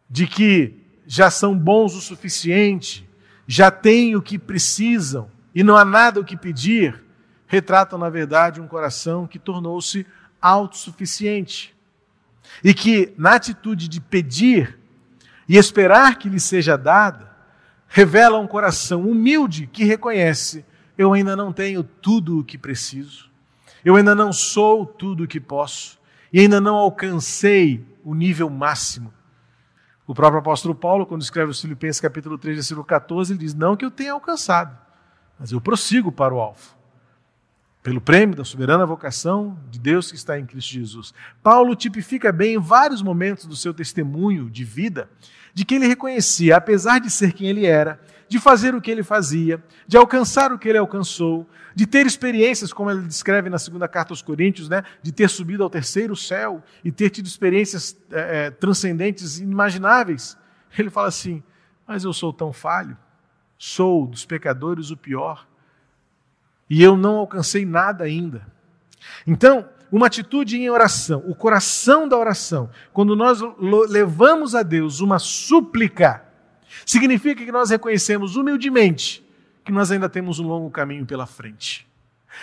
de 0.09 0.27
que 0.27 0.83
já 1.07 1.31
são 1.31 1.55
bons 1.55 1.95
o 1.95 2.01
suficiente, 2.01 3.07
já 3.47 3.71
têm 3.71 4.17
o 4.17 4.23
que 4.23 4.39
precisam 4.39 5.34
e 5.55 5.63
não 5.63 5.77
há 5.77 5.85
nada 5.85 6.21
o 6.21 6.25
que 6.25 6.37
pedir, 6.37 7.03
retratam, 7.47 7.99
na 7.99 8.11
verdade, 8.11 8.61
um 8.61 8.67
coração 8.67 9.27
que 9.27 9.39
tornou-se 9.39 10.07
autossuficiente. 10.41 11.75
E 12.63 12.75
que, 12.75 13.15
na 13.17 13.35
atitude 13.35 13.89
de 13.89 14.01
pedir 14.01 14.79
e 15.49 15.57
esperar 15.57 16.19
que 16.19 16.29
lhe 16.29 16.41
seja 16.41 16.77
dada, 16.77 17.31
revela 17.87 18.39
um 18.39 18.47
coração 18.47 19.03
humilde 19.03 19.67
que 19.67 19.85
reconhece: 19.85 20.65
eu 20.99 21.13
ainda 21.13 21.37
não 21.37 21.53
tenho 21.53 21.83
tudo 21.83 22.41
o 22.41 22.45
que 22.45 22.59
preciso, 22.59 23.31
eu 23.85 23.97
ainda 23.97 24.15
não 24.15 24.33
sou 24.33 24.85
tudo 24.85 25.25
o 25.25 25.29
que 25.29 25.41
posso, 25.41 25.99
e 26.33 26.41
ainda 26.41 26.61
não 26.61 26.75
alcancei 26.75 27.87
o 28.03 28.15
nível 28.15 28.51
máximo. 28.51 29.13
O 30.07 30.15
próprio 30.15 30.41
apóstolo 30.41 30.75
Paulo, 30.75 31.07
quando 31.07 31.23
escreve 31.23 31.51
os 31.51 31.61
Filipenses 31.61 32.01
capítulo 32.01 32.37
3, 32.37 32.57
versículo 32.57 32.85
14, 32.85 33.33
ele 33.33 33.39
diz: 33.39 33.55
Não 33.55 33.77
que 33.77 33.85
eu 33.85 33.91
tenha 33.91 34.13
alcançado, 34.13 34.77
mas 35.39 35.53
eu 35.53 35.61
prossigo 35.61 36.11
para 36.11 36.35
o 36.35 36.41
alvo 36.41 36.75
pelo 37.85 38.01
prêmio 38.01 38.35
da 38.35 38.45
soberana 38.45 38.87
vocação 38.87 39.59
de 39.71 39.79
Deus 39.79 40.11
que 40.11 40.17
está 40.17 40.39
em 40.39 40.47
Cristo 40.47 40.73
Jesus. 40.73 41.13
Paulo 41.43 41.77
tipifica 41.77 42.33
bem 42.33 42.55
em 42.55 42.59
vários 42.59 43.03
momentos 43.03 43.45
do 43.45 43.55
seu 43.55 43.75
testemunho 43.75 44.49
de 44.49 44.65
vida 44.65 45.11
de 45.53 45.67
que 45.67 45.75
ele 45.75 45.87
reconhecia, 45.87 46.57
apesar 46.57 46.99
de 46.99 47.11
ser 47.11 47.35
quem 47.35 47.47
ele 47.47 47.67
era, 47.67 48.01
de 48.27 48.41
fazer 48.41 48.75
o 48.75 48.81
que 48.81 48.91
ele 48.91 49.03
fazia, 49.03 49.63
de 49.87 49.99
alcançar 49.99 50.51
o 50.51 50.59
que 50.59 50.67
ele 50.67 50.79
alcançou, 50.79 51.47
de 51.75 51.87
ter 51.87 52.07
experiências, 52.07 52.73
como 52.73 52.91
ele 52.91 53.03
descreve 53.03 53.51
na 53.51 53.59
segunda 53.59 53.87
carta 53.87 54.13
aos 54.13 54.23
Coríntios, 54.23 54.69
né, 54.69 54.83
de 55.03 55.13
ter 55.13 55.29
subido 55.29 55.63
ao 55.63 55.69
terceiro 55.69 56.17
céu 56.17 56.63
e 56.83 56.91
ter 56.91 57.11
tido 57.11 57.27
experiências 57.27 57.97
é, 58.11 58.51
transcendentes, 58.51 59.39
inimagináveis. 59.39 60.37
Ele 60.77 60.89
fala 60.89 61.09
assim: 61.09 61.43
Mas 61.87 62.03
eu 62.03 62.13
sou 62.13 62.33
tão 62.33 62.51
falho, 62.53 62.97
sou 63.59 64.07
dos 64.07 64.25
pecadores 64.25 64.91
o 64.91 64.97
pior 64.97 65.47
e 66.69 66.83
eu 66.83 66.97
não 66.97 67.17
alcancei 67.17 67.65
nada 67.65 68.05
ainda. 68.05 68.47
Então, 69.27 69.69
uma 69.93 70.07
atitude 70.07 70.57
em 70.57 70.69
oração, 70.71 71.23
o 71.27 71.35
coração 71.35 72.09
da 72.09 72.17
oração, 72.19 72.71
quando 72.93 73.15
nós 73.15 73.41
levamos 73.89 74.55
a 74.55 74.63
Deus 74.63 75.01
uma 75.01 75.19
súplica, 75.19 76.25
significa 76.85 77.45
que 77.45 77.53
nós 77.53 77.71
reconhecemos 77.71 78.37
humildemente 78.37 79.25
que 79.65 79.73
nós 79.73 79.91
ainda 79.91 80.09
temos 80.09 80.39
um 80.39 80.47
longo 80.47 80.71
caminho 80.71 81.07
pela 81.07 81.27
frente. 81.27 81.89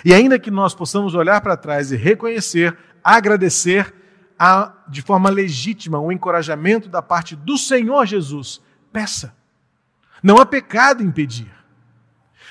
E 0.04 0.14
ainda 0.14 0.40
que 0.40 0.50
nós 0.50 0.74
possamos 0.74 1.14
olhar 1.14 1.40
para 1.42 1.56
trás 1.56 1.92
e 1.92 1.96
reconhecer, 1.96 2.76
agradecer, 3.04 3.94
a, 4.40 4.74
de 4.88 5.04
forma 5.04 5.30
legítima, 5.30 6.00
um 6.00 6.12
encorajamento 6.12 6.90
da 6.90 7.02
parte 7.02 7.36
do 7.36 7.58
Senhor 7.58 8.06
Jesus, 8.08 8.60
peça. 8.92 9.36
Não 10.22 10.38
há 10.38 10.46
pecado 10.46 11.04
em 11.04 11.12
pedir. 11.12 11.52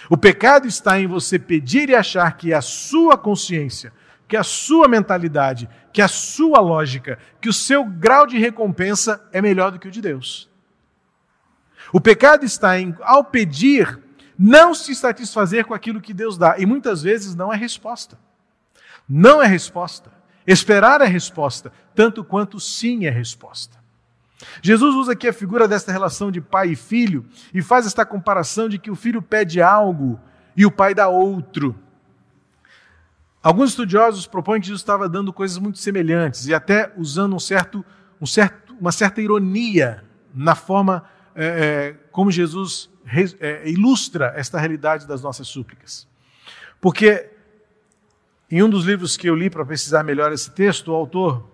O 0.08 0.16
pecado 0.16 0.66
está 0.66 0.98
em 0.98 1.06
você 1.06 1.38
pedir 1.38 1.88
e 1.88 1.94
achar 1.94 2.36
que 2.36 2.52
a 2.52 2.60
sua 2.60 3.16
consciência, 3.16 3.92
que 4.26 4.36
a 4.36 4.42
sua 4.42 4.88
mentalidade, 4.88 5.68
que 5.92 6.02
a 6.02 6.08
sua 6.08 6.60
lógica, 6.60 7.18
que 7.40 7.48
o 7.48 7.52
seu 7.52 7.84
grau 7.84 8.26
de 8.26 8.38
recompensa 8.38 9.22
é 9.32 9.40
melhor 9.40 9.70
do 9.70 9.78
que 9.78 9.88
o 9.88 9.90
de 9.90 10.00
Deus. 10.00 10.50
O 11.92 12.00
pecado 12.00 12.44
está 12.44 12.78
em, 12.78 12.94
ao 13.00 13.24
pedir, 13.24 13.98
não 14.38 14.74
se 14.74 14.94
satisfazer 14.94 15.64
com 15.64 15.74
aquilo 15.74 16.00
que 16.00 16.14
Deus 16.14 16.38
dá. 16.38 16.56
E 16.58 16.64
muitas 16.64 17.02
vezes 17.02 17.34
não 17.34 17.52
é 17.52 17.56
resposta. 17.56 18.18
Não 19.08 19.42
é 19.42 19.46
resposta. 19.46 20.10
Esperar 20.46 21.00
é 21.00 21.06
resposta, 21.06 21.72
tanto 21.94 22.24
quanto 22.24 22.58
sim 22.58 23.06
é 23.06 23.10
resposta. 23.10 23.79
Jesus 24.62 24.94
usa 24.94 25.12
aqui 25.12 25.28
a 25.28 25.32
figura 25.32 25.68
desta 25.68 25.92
relação 25.92 26.30
de 26.30 26.40
pai 26.40 26.70
e 26.70 26.76
filho 26.76 27.24
e 27.52 27.62
faz 27.62 27.86
esta 27.86 28.04
comparação 28.04 28.68
de 28.68 28.78
que 28.78 28.90
o 28.90 28.96
filho 28.96 29.20
pede 29.20 29.60
algo 29.60 30.18
e 30.56 30.64
o 30.64 30.70
pai 30.70 30.94
dá 30.94 31.08
outro. 31.08 31.74
Alguns 33.42 33.70
estudiosos 33.70 34.26
propõem 34.26 34.60
que 34.60 34.66
Jesus 34.66 34.82
estava 34.82 35.08
dando 35.08 35.32
coisas 35.32 35.58
muito 35.58 35.78
semelhantes 35.78 36.46
e 36.46 36.54
até 36.54 36.92
usando 36.96 37.34
um 37.34 37.38
certo, 37.38 37.84
um 38.20 38.26
certo, 38.26 38.74
uma 38.78 38.92
certa 38.92 39.20
ironia 39.20 40.04
na 40.34 40.54
forma 40.54 41.04
é, 41.34 41.46
é, 41.46 41.96
como 42.10 42.30
Jesus 42.30 42.90
é, 43.40 43.68
ilustra 43.68 44.32
esta 44.36 44.58
realidade 44.58 45.06
das 45.06 45.22
nossas 45.22 45.48
súplicas. 45.48 46.06
Porque 46.80 47.30
em 48.50 48.62
um 48.62 48.68
dos 48.68 48.84
livros 48.84 49.16
que 49.16 49.28
eu 49.28 49.34
li 49.34 49.48
para 49.48 49.64
pesquisar 49.64 50.02
melhor 50.02 50.32
esse 50.32 50.50
texto, 50.50 50.88
o 50.88 50.94
autor 50.94 51.48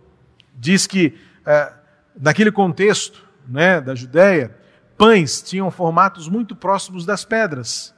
diz 0.55 0.87
que 0.87 1.15
é, 1.45 1.73
naquele 2.21 2.51
contexto 2.51 3.27
né, 3.47 3.81
da 3.81 3.95
Judéia, 3.95 4.57
pães 4.97 5.43
tinham 5.43 5.71
formatos 5.71 6.29
muito 6.29 6.57
próximos 6.57 7.05
das 7.05 7.25
pedras, 7.25 7.95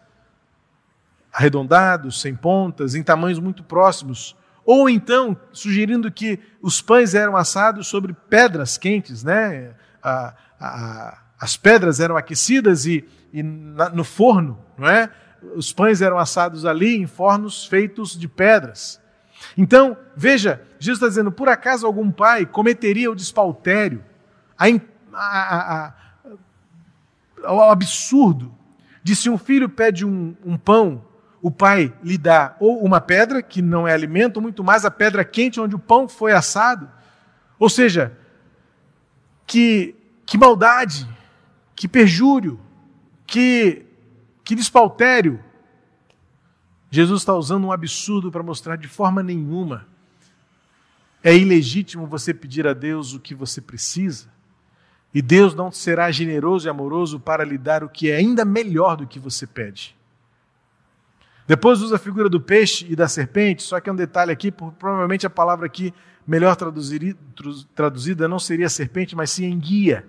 arredondados, 1.32 2.20
sem 2.20 2.34
pontas, 2.34 2.94
em 2.94 3.02
tamanhos 3.02 3.38
muito 3.38 3.62
próximos. 3.62 4.36
Ou 4.64 4.88
então, 4.88 5.36
sugerindo 5.52 6.10
que 6.10 6.38
os 6.60 6.80
pães 6.80 7.14
eram 7.14 7.36
assados 7.36 7.86
sobre 7.86 8.12
pedras 8.12 8.76
quentes, 8.76 9.22
né? 9.22 9.74
A, 10.02 10.34
a, 10.60 11.18
as 11.40 11.56
pedras 11.56 12.00
eram 12.00 12.16
aquecidas 12.16 12.84
e, 12.84 13.08
e 13.32 13.42
na, 13.42 13.88
no 13.88 14.04
forno, 14.04 14.58
não 14.76 14.88
é? 14.88 15.10
Os 15.54 15.72
pães 15.72 16.02
eram 16.02 16.18
assados 16.18 16.66
ali 16.66 16.96
em 16.96 17.06
fornos 17.06 17.64
feitos 17.64 18.18
de 18.18 18.26
pedras. 18.26 19.00
Então, 19.56 19.96
veja, 20.16 20.60
Jesus 20.80 20.98
está 20.98 21.08
dizendo: 21.08 21.30
por 21.30 21.48
acaso 21.48 21.86
algum 21.86 22.10
pai 22.10 22.44
cometeria 22.44 23.10
o 23.10 23.14
despautério 23.14 24.04
ao 27.44 27.70
absurdo 27.70 28.54
de 29.02 29.16
se 29.16 29.30
um 29.30 29.38
filho 29.38 29.68
pede 29.68 30.04
um, 30.04 30.36
um 30.44 30.58
pão, 30.58 31.04
o 31.40 31.50
pai 31.50 31.94
lhe 32.02 32.18
dá 32.18 32.56
ou 32.60 32.84
uma 32.84 33.00
pedra, 33.00 33.42
que 33.42 33.62
não 33.62 33.86
é 33.86 33.92
alimento, 33.92 34.40
muito 34.40 34.64
mais 34.64 34.84
a 34.84 34.90
pedra 34.90 35.24
quente 35.24 35.60
onde 35.60 35.74
o 35.74 35.78
pão 35.78 36.08
foi 36.08 36.32
assado. 36.32 36.90
Ou 37.58 37.70
seja, 37.70 38.16
que, 39.46 39.94
que 40.26 40.36
maldade, 40.36 41.08
que 41.74 41.88
perjúrio, 41.88 42.60
que, 43.26 43.86
que 44.44 44.54
despautério. 44.54 45.42
Jesus 46.90 47.22
está 47.22 47.34
usando 47.34 47.66
um 47.66 47.72
absurdo 47.72 48.30
para 48.30 48.42
mostrar 48.42 48.76
de 48.76 48.88
forma 48.88 49.22
nenhuma. 49.22 49.86
É 51.22 51.34
ilegítimo 51.36 52.06
você 52.06 52.32
pedir 52.34 52.66
a 52.66 52.74
Deus 52.74 53.14
o 53.14 53.20
que 53.20 53.34
você 53.34 53.60
precisa. 53.60 54.28
E 55.12 55.22
Deus 55.22 55.54
não 55.54 55.72
será 55.72 56.10
generoso 56.10 56.68
e 56.68 56.70
amoroso 56.70 57.18
para 57.18 57.44
lhe 57.44 57.56
dar 57.56 57.82
o 57.82 57.88
que 57.88 58.10
é 58.10 58.16
ainda 58.16 58.44
melhor 58.44 58.96
do 58.96 59.06
que 59.06 59.18
você 59.18 59.46
pede. 59.46 59.96
Depois 61.46 61.80
usa 61.80 61.96
a 61.96 61.98
figura 61.98 62.28
do 62.28 62.40
peixe 62.40 62.86
e 62.90 62.94
da 62.94 63.08
serpente, 63.08 63.62
só 63.62 63.80
que 63.80 63.88
é 63.88 63.92
um 63.92 63.96
detalhe 63.96 64.30
aqui, 64.30 64.50
provavelmente 64.50 65.26
a 65.26 65.30
palavra 65.30 65.64
aqui 65.64 65.94
melhor 66.26 66.54
traduzida 66.54 68.28
não 68.28 68.38
seria 68.38 68.68
serpente, 68.68 69.16
mas 69.16 69.30
sim 69.30 69.46
enguia, 69.46 70.04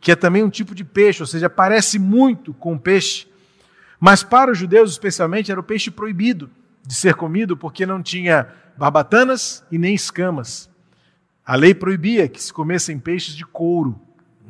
que 0.00 0.10
é 0.10 0.16
também 0.16 0.42
um 0.42 0.50
tipo 0.50 0.74
de 0.74 0.82
peixe, 0.82 1.22
ou 1.22 1.28
seja, 1.28 1.48
parece 1.48 1.96
muito 1.96 2.52
com 2.52 2.76
peixe. 2.76 3.28
Mas 4.00 4.24
para 4.24 4.50
os 4.50 4.58
judeus, 4.58 4.90
especialmente, 4.90 5.52
era 5.52 5.60
o 5.60 5.62
peixe 5.62 5.92
proibido 5.92 6.50
de 6.84 6.94
ser 6.94 7.14
comido, 7.14 7.56
porque 7.56 7.86
não 7.86 8.02
tinha 8.02 8.48
barbatanas 8.76 9.62
e 9.70 9.78
nem 9.78 9.94
escamas. 9.94 10.68
A 11.46 11.54
lei 11.54 11.72
proibia 11.72 12.26
que 12.26 12.42
se 12.42 12.52
comessem 12.52 12.98
peixes 12.98 13.36
de 13.36 13.44
couro 13.44 14.00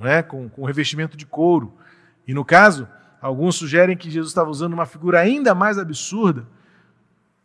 não 0.01 0.09
é? 0.09 0.23
com, 0.23 0.49
com 0.49 0.65
revestimento 0.65 1.17
de 1.17 1.27
couro. 1.27 1.75
E 2.27 2.33
no 2.33 2.45
caso, 2.45 2.89
alguns 3.21 3.57
sugerem 3.57 3.97
que 3.97 4.11
Jesus 4.11 4.31
estava 4.31 4.49
usando 4.49 4.73
uma 4.73 4.87
figura 4.87 5.21
ainda 5.21 5.55
mais 5.55 5.79
absurda, 5.79 6.47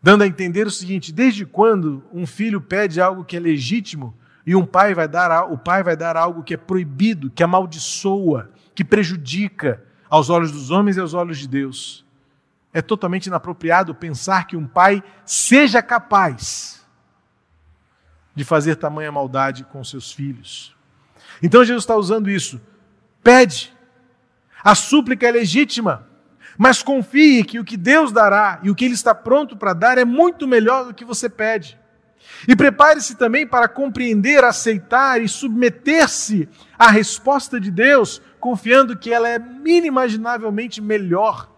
dando 0.01 0.23
a 0.23 0.27
entender 0.27 0.65
o 0.65 0.71
seguinte: 0.71 1.11
desde 1.11 1.45
quando 1.45 2.01
um 2.13 2.25
filho 2.25 2.61
pede 2.61 3.01
algo 3.01 3.25
que 3.25 3.35
é 3.35 3.39
legítimo 3.39 4.15
e 4.45 4.55
um 4.55 4.65
pai 4.65 4.93
vai 4.93 5.07
dar, 5.07 5.51
o 5.51 5.57
pai 5.57 5.83
vai 5.83 5.97
dar 5.97 6.15
algo 6.15 6.43
que 6.43 6.53
é 6.53 6.57
proibido, 6.57 7.29
que 7.29 7.43
amaldiçoa, 7.43 8.49
que 8.73 8.85
prejudica 8.85 9.83
aos 10.09 10.29
olhos 10.29 10.51
dos 10.51 10.71
homens 10.71 10.95
e 10.95 11.01
aos 11.01 11.13
olhos 11.13 11.37
de 11.37 11.47
Deus? 11.47 12.05
É 12.71 12.81
totalmente 12.81 13.27
inapropriado 13.27 13.93
pensar 13.93 14.47
que 14.47 14.55
um 14.55 14.67
pai 14.67 15.03
seja 15.25 15.81
capaz 15.81 16.85
de 18.33 18.43
fazer 18.43 18.75
tamanha 18.75 19.11
maldade 19.11 19.63
com 19.63 19.83
seus 19.83 20.11
filhos. 20.11 20.74
Então 21.41 21.63
Jesus 21.63 21.83
está 21.83 21.95
usando 21.95 22.29
isso. 22.29 22.61
Pede. 23.23 23.73
A 24.63 24.73
súplica 24.73 25.27
é 25.27 25.31
legítima, 25.31 26.07
mas 26.57 26.81
confie 26.81 27.43
que 27.43 27.59
o 27.59 27.63
que 27.63 27.77
Deus 27.77 28.11
dará 28.11 28.59
e 28.63 28.69
o 28.69 28.75
que 28.75 28.85
Ele 28.85 28.93
está 28.93 29.13
pronto 29.13 29.55
para 29.55 29.73
dar 29.73 29.97
é 29.97 30.05
muito 30.05 30.47
melhor 30.47 30.85
do 30.85 30.93
que 30.93 31.05
você 31.05 31.29
pede. 31.29 31.77
E 32.47 32.55
prepare-se 32.55 33.15
também 33.15 33.45
para 33.45 33.67
compreender, 33.67 34.43
aceitar 34.43 35.21
e 35.21 35.27
submeter-se 35.27 36.49
à 36.77 36.89
resposta 36.89 37.59
de 37.59 37.69
Deus, 37.69 38.21
confiando 38.39 38.97
que 38.97 39.11
ela 39.11 39.29
é 39.29 39.39
inimaginavelmente 39.65 40.81
melhor 40.81 41.49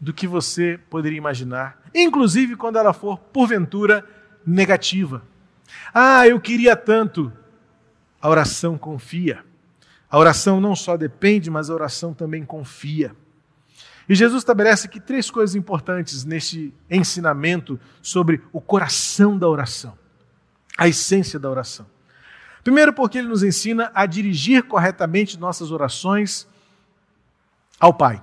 do 0.00 0.12
que 0.12 0.26
você 0.26 0.78
poderia 0.90 1.18
imaginar, 1.18 1.80
inclusive 1.94 2.56
quando 2.56 2.76
ela 2.76 2.92
for, 2.92 3.18
porventura, 3.18 4.04
negativa. 4.44 5.22
Ah, 5.94 6.26
eu 6.26 6.40
queria 6.40 6.74
tanto. 6.74 7.32
A 8.22 8.28
oração 8.30 8.78
confia. 8.78 9.44
A 10.08 10.16
oração 10.16 10.60
não 10.60 10.76
só 10.76 10.96
depende, 10.96 11.50
mas 11.50 11.68
a 11.68 11.74
oração 11.74 12.14
também 12.14 12.44
confia. 12.44 13.16
E 14.08 14.14
Jesus 14.14 14.42
estabelece 14.42 14.86
aqui 14.86 15.00
três 15.00 15.30
coisas 15.30 15.56
importantes 15.56 16.24
neste 16.24 16.72
ensinamento 16.88 17.80
sobre 18.00 18.40
o 18.52 18.60
coração 18.60 19.36
da 19.36 19.48
oração, 19.48 19.96
a 20.78 20.86
essência 20.86 21.38
da 21.38 21.50
oração. 21.50 21.86
Primeiro, 22.62 22.92
porque 22.92 23.18
ele 23.18 23.28
nos 23.28 23.42
ensina 23.42 23.90
a 23.94 24.06
dirigir 24.06 24.62
corretamente 24.64 25.38
nossas 25.38 25.72
orações 25.72 26.46
ao 27.80 27.92
Pai. 27.92 28.22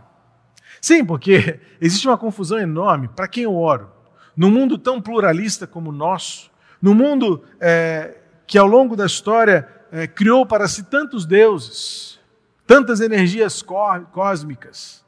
Sim, 0.79 1.03
porque 1.03 1.59
existe 1.81 2.07
uma 2.07 2.17
confusão 2.17 2.57
enorme 2.57 3.09
para 3.09 3.27
quem 3.27 3.43
eu 3.43 3.55
oro. 3.55 3.91
Num 4.35 4.49
mundo 4.49 4.77
tão 4.77 5.01
pluralista 5.01 5.67
como 5.67 5.89
o 5.89 5.93
nosso, 5.93 6.49
no 6.81 6.95
mundo 6.95 7.43
é, 7.59 8.15
que 8.47 8.57
ao 8.57 8.67
longo 8.67 8.95
da 8.95 9.05
história 9.05 9.67
é, 9.91 10.07
criou 10.07 10.45
para 10.45 10.67
si 10.67 10.83
tantos 10.83 11.25
deuses, 11.25 12.19
tantas 12.65 13.01
energias 13.01 13.63
cósmicas, 14.11 15.03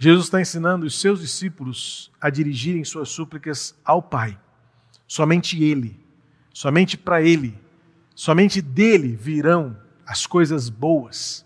Jesus 0.00 0.24
está 0.24 0.40
ensinando 0.40 0.86
os 0.86 0.98
seus 0.98 1.20
discípulos 1.20 2.10
a 2.18 2.30
dirigirem 2.30 2.82
suas 2.84 3.10
súplicas 3.10 3.74
ao 3.84 4.00
Pai. 4.00 4.38
Somente 5.06 5.62
Ele, 5.62 6.00
somente 6.54 6.96
para 6.96 7.20
Ele, 7.20 7.54
somente 8.14 8.62
dele 8.62 9.14
virão 9.14 9.76
as 10.06 10.26
coisas 10.26 10.70
boas 10.70 11.44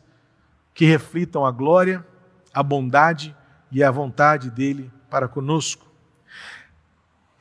que 0.73 0.85
reflitam 0.85 1.45
a 1.45 1.51
glória, 1.51 2.07
a 2.53 2.63
bondade 2.63 3.35
e 3.73 3.83
a 3.83 3.91
vontade 3.91 4.51
dele 4.51 4.89
para 5.11 5.27
conosco. 5.27 5.84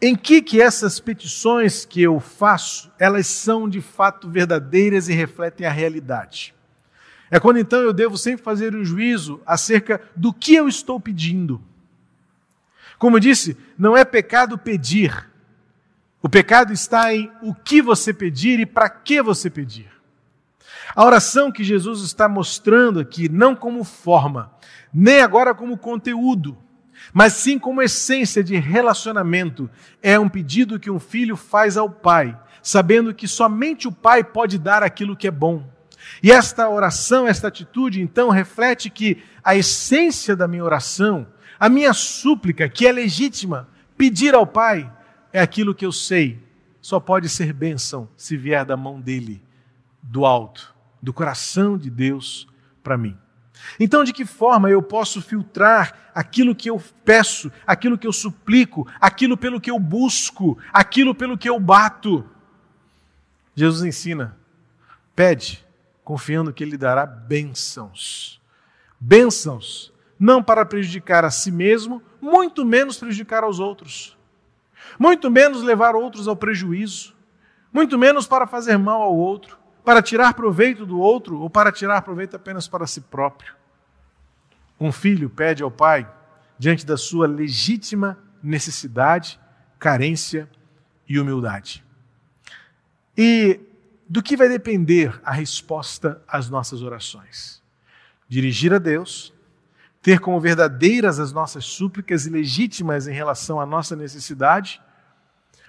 Em 0.05 0.17
que 0.17 0.41
que 0.41 0.61
essas 0.61 0.99
petições 0.99 1.85
que 1.85 2.01
eu 2.01 2.19
faço, 2.19 2.91
elas 2.99 3.25
são 3.25 3.69
de 3.69 3.79
fato 3.79 4.29
verdadeiras 4.29 5.07
e 5.07 5.13
refletem 5.13 5.65
a 5.65 5.71
realidade? 5.71 6.53
É 7.31 7.39
quando 7.39 7.59
então 7.59 7.79
eu 7.79 7.93
devo 7.93 8.17
sempre 8.17 8.43
fazer 8.43 8.75
um 8.75 8.83
juízo 8.83 9.39
acerca 9.45 10.01
do 10.13 10.33
que 10.33 10.55
eu 10.55 10.67
estou 10.67 10.99
pedindo. 10.99 11.61
Como 12.99 13.15
eu 13.15 13.21
disse, 13.21 13.55
não 13.77 13.95
é 13.95 14.03
pecado 14.03 14.57
pedir. 14.57 15.29
O 16.21 16.27
pecado 16.27 16.73
está 16.73 17.15
em 17.15 17.31
o 17.41 17.55
que 17.55 17.81
você 17.81 18.13
pedir 18.13 18.59
e 18.59 18.65
para 18.65 18.89
que 18.89 19.21
você 19.21 19.49
pedir. 19.49 19.89
A 20.93 21.05
oração 21.05 21.49
que 21.49 21.63
Jesus 21.63 22.01
está 22.01 22.27
mostrando 22.27 22.99
aqui, 22.99 23.29
não 23.29 23.55
como 23.55 23.85
forma, 23.85 24.51
nem 24.93 25.21
agora 25.21 25.55
como 25.55 25.77
conteúdo, 25.77 26.57
mas 27.11 27.33
sim 27.33 27.57
como 27.57 27.81
essência 27.81 28.43
de 28.43 28.55
relacionamento, 28.55 29.69
é 30.01 30.19
um 30.19 30.29
pedido 30.29 30.79
que 30.79 30.91
um 30.91 30.99
filho 30.99 31.35
faz 31.35 31.75
ao 31.75 31.89
pai, 31.89 32.37
sabendo 32.61 33.13
que 33.13 33.27
somente 33.27 33.87
o 33.87 33.91
pai 33.91 34.23
pode 34.23 34.57
dar 34.57 34.83
aquilo 34.83 35.17
que 35.17 35.27
é 35.27 35.31
bom. 35.31 35.67
E 36.21 36.31
esta 36.31 36.69
oração, 36.69 37.27
esta 37.27 37.47
atitude, 37.47 38.01
então, 38.01 38.29
reflete 38.29 38.89
que 38.89 39.23
a 39.43 39.55
essência 39.55 40.35
da 40.35 40.47
minha 40.47 40.63
oração, 40.63 41.27
a 41.59 41.69
minha 41.69 41.93
súplica, 41.93 42.67
que 42.69 42.85
é 42.85 42.91
legítima, 42.91 43.67
pedir 43.97 44.35
ao 44.35 44.45
Pai, 44.45 44.91
é 45.31 45.41
aquilo 45.41 45.73
que 45.73 45.85
eu 45.85 45.91
sei, 45.91 46.39
só 46.81 46.99
pode 46.99 47.29
ser 47.29 47.53
bênção 47.53 48.09
se 48.17 48.35
vier 48.35 48.65
da 48.65 48.75
mão 48.75 48.99
dele, 48.99 49.41
do 50.01 50.25
alto, 50.25 50.73
do 51.01 51.13
coração 51.13 51.77
de 51.77 51.89
Deus 51.89 52.47
para 52.83 52.97
mim. 52.97 53.17
Então, 53.79 54.03
de 54.03 54.13
que 54.13 54.25
forma 54.25 54.69
eu 54.69 54.81
posso 54.81 55.21
filtrar 55.21 56.11
aquilo 56.13 56.55
que 56.55 56.69
eu 56.69 56.81
peço, 57.03 57.51
aquilo 57.65 57.97
que 57.97 58.07
eu 58.07 58.13
suplico, 58.13 58.87
aquilo 58.99 59.37
pelo 59.37 59.59
que 59.59 59.71
eu 59.71 59.79
busco, 59.79 60.57
aquilo 60.71 61.15
pelo 61.15 61.37
que 61.37 61.49
eu 61.49 61.59
bato? 61.59 62.27
Jesus 63.55 63.83
ensina: 63.83 64.37
pede, 65.15 65.65
confiando 66.03 66.53
que 66.53 66.63
Ele 66.63 66.77
dará 66.77 67.05
bênçãos. 67.05 68.41
Bênçãos, 68.99 69.91
não 70.19 70.41
para 70.41 70.65
prejudicar 70.65 71.25
a 71.25 71.31
si 71.31 71.51
mesmo, 71.51 72.01
muito 72.21 72.63
menos 72.63 72.97
prejudicar 72.97 73.43
aos 73.43 73.59
outros, 73.59 74.17
muito 74.97 75.29
menos 75.29 75.61
levar 75.61 75.95
outros 75.95 76.27
ao 76.27 76.35
prejuízo, 76.35 77.13
muito 77.71 77.97
menos 77.97 78.25
para 78.25 78.47
fazer 78.47 78.77
mal 78.77 79.01
ao 79.01 79.15
outro, 79.15 79.57
para 79.83 80.01
tirar 80.01 80.33
proveito 80.33 80.85
do 80.85 80.99
outro 80.99 81.39
ou 81.39 81.49
para 81.49 81.71
tirar 81.71 82.01
proveito 82.01 82.35
apenas 82.35 82.67
para 82.67 82.87
si 82.87 83.01
próprio. 83.01 83.53
Um 84.79 84.91
filho 84.91 85.29
pede 85.29 85.61
ao 85.61 85.71
pai, 85.71 86.09
diante 86.57 86.85
da 86.85 86.97
sua 86.97 87.27
legítima 87.27 88.17
necessidade, 88.41 89.39
carência 89.79 90.49
e 91.07 91.19
humildade. 91.19 91.83
E 93.17 93.59
do 94.07 94.21
que 94.21 94.37
vai 94.37 94.49
depender 94.49 95.19
a 95.23 95.31
resposta 95.31 96.21
às 96.27 96.49
nossas 96.49 96.81
orações? 96.81 97.61
Dirigir 98.27 98.73
a 98.73 98.77
Deus, 98.77 99.33
ter 100.01 100.19
como 100.19 100.39
verdadeiras 100.39 101.19
as 101.19 101.31
nossas 101.31 101.65
súplicas 101.65 102.25
e 102.25 102.29
legítimas 102.29 103.07
em 103.07 103.13
relação 103.13 103.59
à 103.59 103.65
nossa 103.65 103.95
necessidade, 103.95 104.81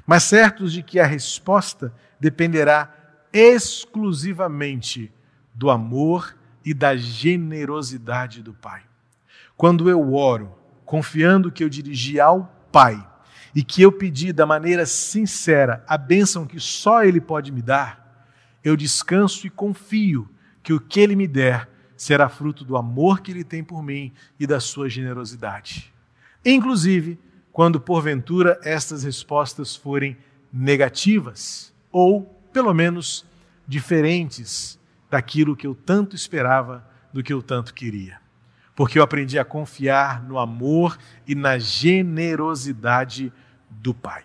mas 0.06 0.24
certos 0.24 0.72
de 0.72 0.82
que 0.82 0.98
a 0.98 1.06
resposta 1.06 1.92
dependerá 2.18 3.03
exclusivamente 3.34 5.12
do 5.52 5.68
amor 5.68 6.36
e 6.64 6.72
da 6.72 6.96
generosidade 6.96 8.40
do 8.42 8.54
Pai. 8.54 8.82
Quando 9.56 9.90
eu 9.90 10.14
oro, 10.14 10.54
confiando 10.84 11.50
que 11.50 11.62
eu 11.62 11.68
dirigi 11.68 12.20
ao 12.20 12.44
Pai 12.70 13.04
e 13.54 13.62
que 13.62 13.82
eu 13.82 13.92
pedi 13.92 14.32
da 14.32 14.46
maneira 14.46 14.86
sincera 14.86 15.84
a 15.86 15.98
bênção 15.98 16.46
que 16.46 16.60
só 16.60 17.04
Ele 17.04 17.20
pode 17.20 17.52
me 17.52 17.60
dar, 17.60 18.26
eu 18.62 18.76
descanso 18.76 19.46
e 19.46 19.50
confio 19.50 20.28
que 20.62 20.72
o 20.72 20.80
que 20.80 21.00
Ele 21.00 21.14
me 21.14 21.26
der 21.26 21.68
será 21.96 22.28
fruto 22.28 22.64
do 22.64 22.76
amor 22.76 23.20
que 23.20 23.30
Ele 23.30 23.44
tem 23.44 23.62
por 23.62 23.82
mim 23.82 24.12
e 24.38 24.46
da 24.46 24.60
sua 24.60 24.88
generosidade. 24.88 25.92
Inclusive, 26.44 27.18
quando 27.52 27.80
porventura 27.80 28.58
estas 28.62 29.04
respostas 29.04 29.76
forem 29.76 30.16
negativas 30.52 31.72
ou, 31.92 32.42
pelo 32.54 32.72
menos, 32.72 33.26
diferentes 33.66 34.78
daquilo 35.10 35.56
que 35.56 35.66
eu 35.66 35.74
tanto 35.74 36.14
esperava, 36.14 36.86
do 37.12 37.20
que 37.20 37.32
eu 37.32 37.42
tanto 37.42 37.74
queria. 37.74 38.20
Porque 38.76 38.96
eu 38.96 39.02
aprendi 39.02 39.40
a 39.40 39.44
confiar 39.44 40.22
no 40.22 40.38
amor 40.38 40.96
e 41.26 41.34
na 41.34 41.58
generosidade 41.58 43.32
do 43.68 43.92
Pai. 43.92 44.22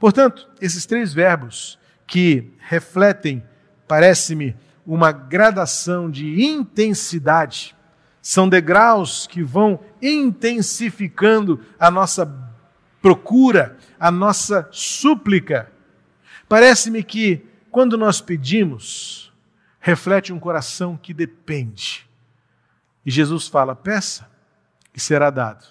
Portanto, 0.00 0.48
esses 0.60 0.84
três 0.84 1.14
verbos 1.14 1.78
que 2.04 2.50
refletem 2.58 3.44
parece-me 3.86 4.56
uma 4.84 5.12
gradação 5.12 6.10
de 6.10 6.44
intensidade. 6.44 7.76
São 8.20 8.48
degraus 8.48 9.28
que 9.28 9.42
vão 9.42 9.78
intensificando 10.00 11.60
a 11.78 11.92
nossa 11.92 12.26
procura, 13.00 13.76
a 14.00 14.10
nossa 14.10 14.68
súplica. 14.72 15.70
Parece-me 16.48 17.02
que 17.02 17.51
quando 17.72 17.96
nós 17.96 18.20
pedimos, 18.20 19.32
reflete 19.80 20.30
um 20.30 20.38
coração 20.38 20.94
que 20.94 21.14
depende. 21.14 22.06
E 23.04 23.10
Jesus 23.10 23.48
fala: 23.48 23.74
peça 23.74 24.30
e 24.94 25.00
será 25.00 25.30
dado, 25.30 25.64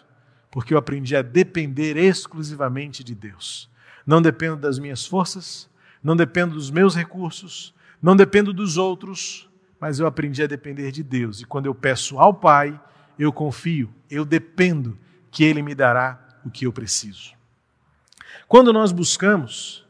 porque 0.50 0.74
eu 0.74 0.80
aprendi 0.80 1.16
a 1.16 1.22
depender 1.22 1.96
exclusivamente 1.96 3.04
de 3.04 3.14
Deus. 3.14 3.70
Não 4.04 4.20
dependo 4.20 4.58
das 4.58 4.80
minhas 4.80 5.06
forças, 5.06 5.70
não 6.04 6.16
dependo 6.16 6.56
dos 6.56 6.72
meus 6.72 6.96
recursos, 6.96 7.72
não 8.02 8.16
dependo 8.16 8.52
dos 8.52 8.78
outros, 8.78 9.48
mas 9.80 10.00
eu 10.00 10.08
aprendi 10.08 10.42
a 10.42 10.48
depender 10.48 10.92
de 10.92 11.04
Deus. 11.04 11.42
E 11.42 11.46
quando 11.46 11.68
eu 11.68 11.76
peço 11.76 12.18
ao 12.18 12.34
Pai, 12.34 12.82
eu 13.18 13.32
confio, 13.32 13.94
eu 14.10 14.26
dependo 14.26 14.98
que 15.30 15.44
Ele 15.44 15.62
me 15.62 15.76
dará 15.76 16.20
o 16.44 16.50
que 16.50 16.66
eu 16.66 16.74
preciso. 16.74 17.34
Quando 18.48 18.74
nós 18.74 18.92
buscamos, 18.92 19.86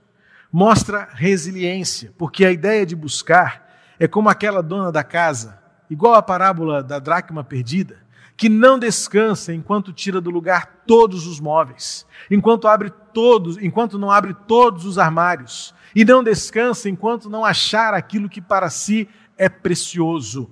mostra 0.51 1.07
resiliência, 1.13 2.13
porque 2.17 2.45
a 2.45 2.51
ideia 2.51 2.85
de 2.85 2.95
buscar 2.95 3.69
é 3.99 4.07
como 4.07 4.29
aquela 4.29 4.61
dona 4.61 4.91
da 4.91 5.03
casa, 5.03 5.59
igual 5.89 6.15
a 6.15 6.21
parábola 6.21 6.83
da 6.83 6.99
dracma 6.99 7.43
perdida, 7.43 7.99
que 8.35 8.49
não 8.49 8.79
descansa 8.79 9.53
enquanto 9.53 9.93
tira 9.93 10.19
do 10.19 10.31
lugar 10.31 10.83
todos 10.87 11.27
os 11.27 11.39
móveis, 11.39 12.05
enquanto 12.29 12.67
abre 12.67 12.91
todos, 13.13 13.57
enquanto 13.57 13.99
não 13.99 14.09
abre 14.09 14.33
todos 14.47 14.85
os 14.85 14.97
armários, 14.97 15.75
e 15.95 16.03
não 16.03 16.23
descansa 16.23 16.89
enquanto 16.89 17.29
não 17.29 17.45
achar 17.45 17.93
aquilo 17.93 18.29
que 18.29 18.41
para 18.41 18.69
si 18.69 19.07
é 19.37 19.47
precioso, 19.47 20.49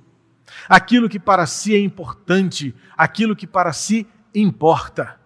aquilo 0.67 1.09
que 1.09 1.19
para 1.19 1.45
si 1.45 1.73
é 1.73 1.79
importante, 1.79 2.75
aquilo 2.97 3.35
que 3.35 3.47
para 3.47 3.73
si 3.73 4.07
importa. 4.35 5.19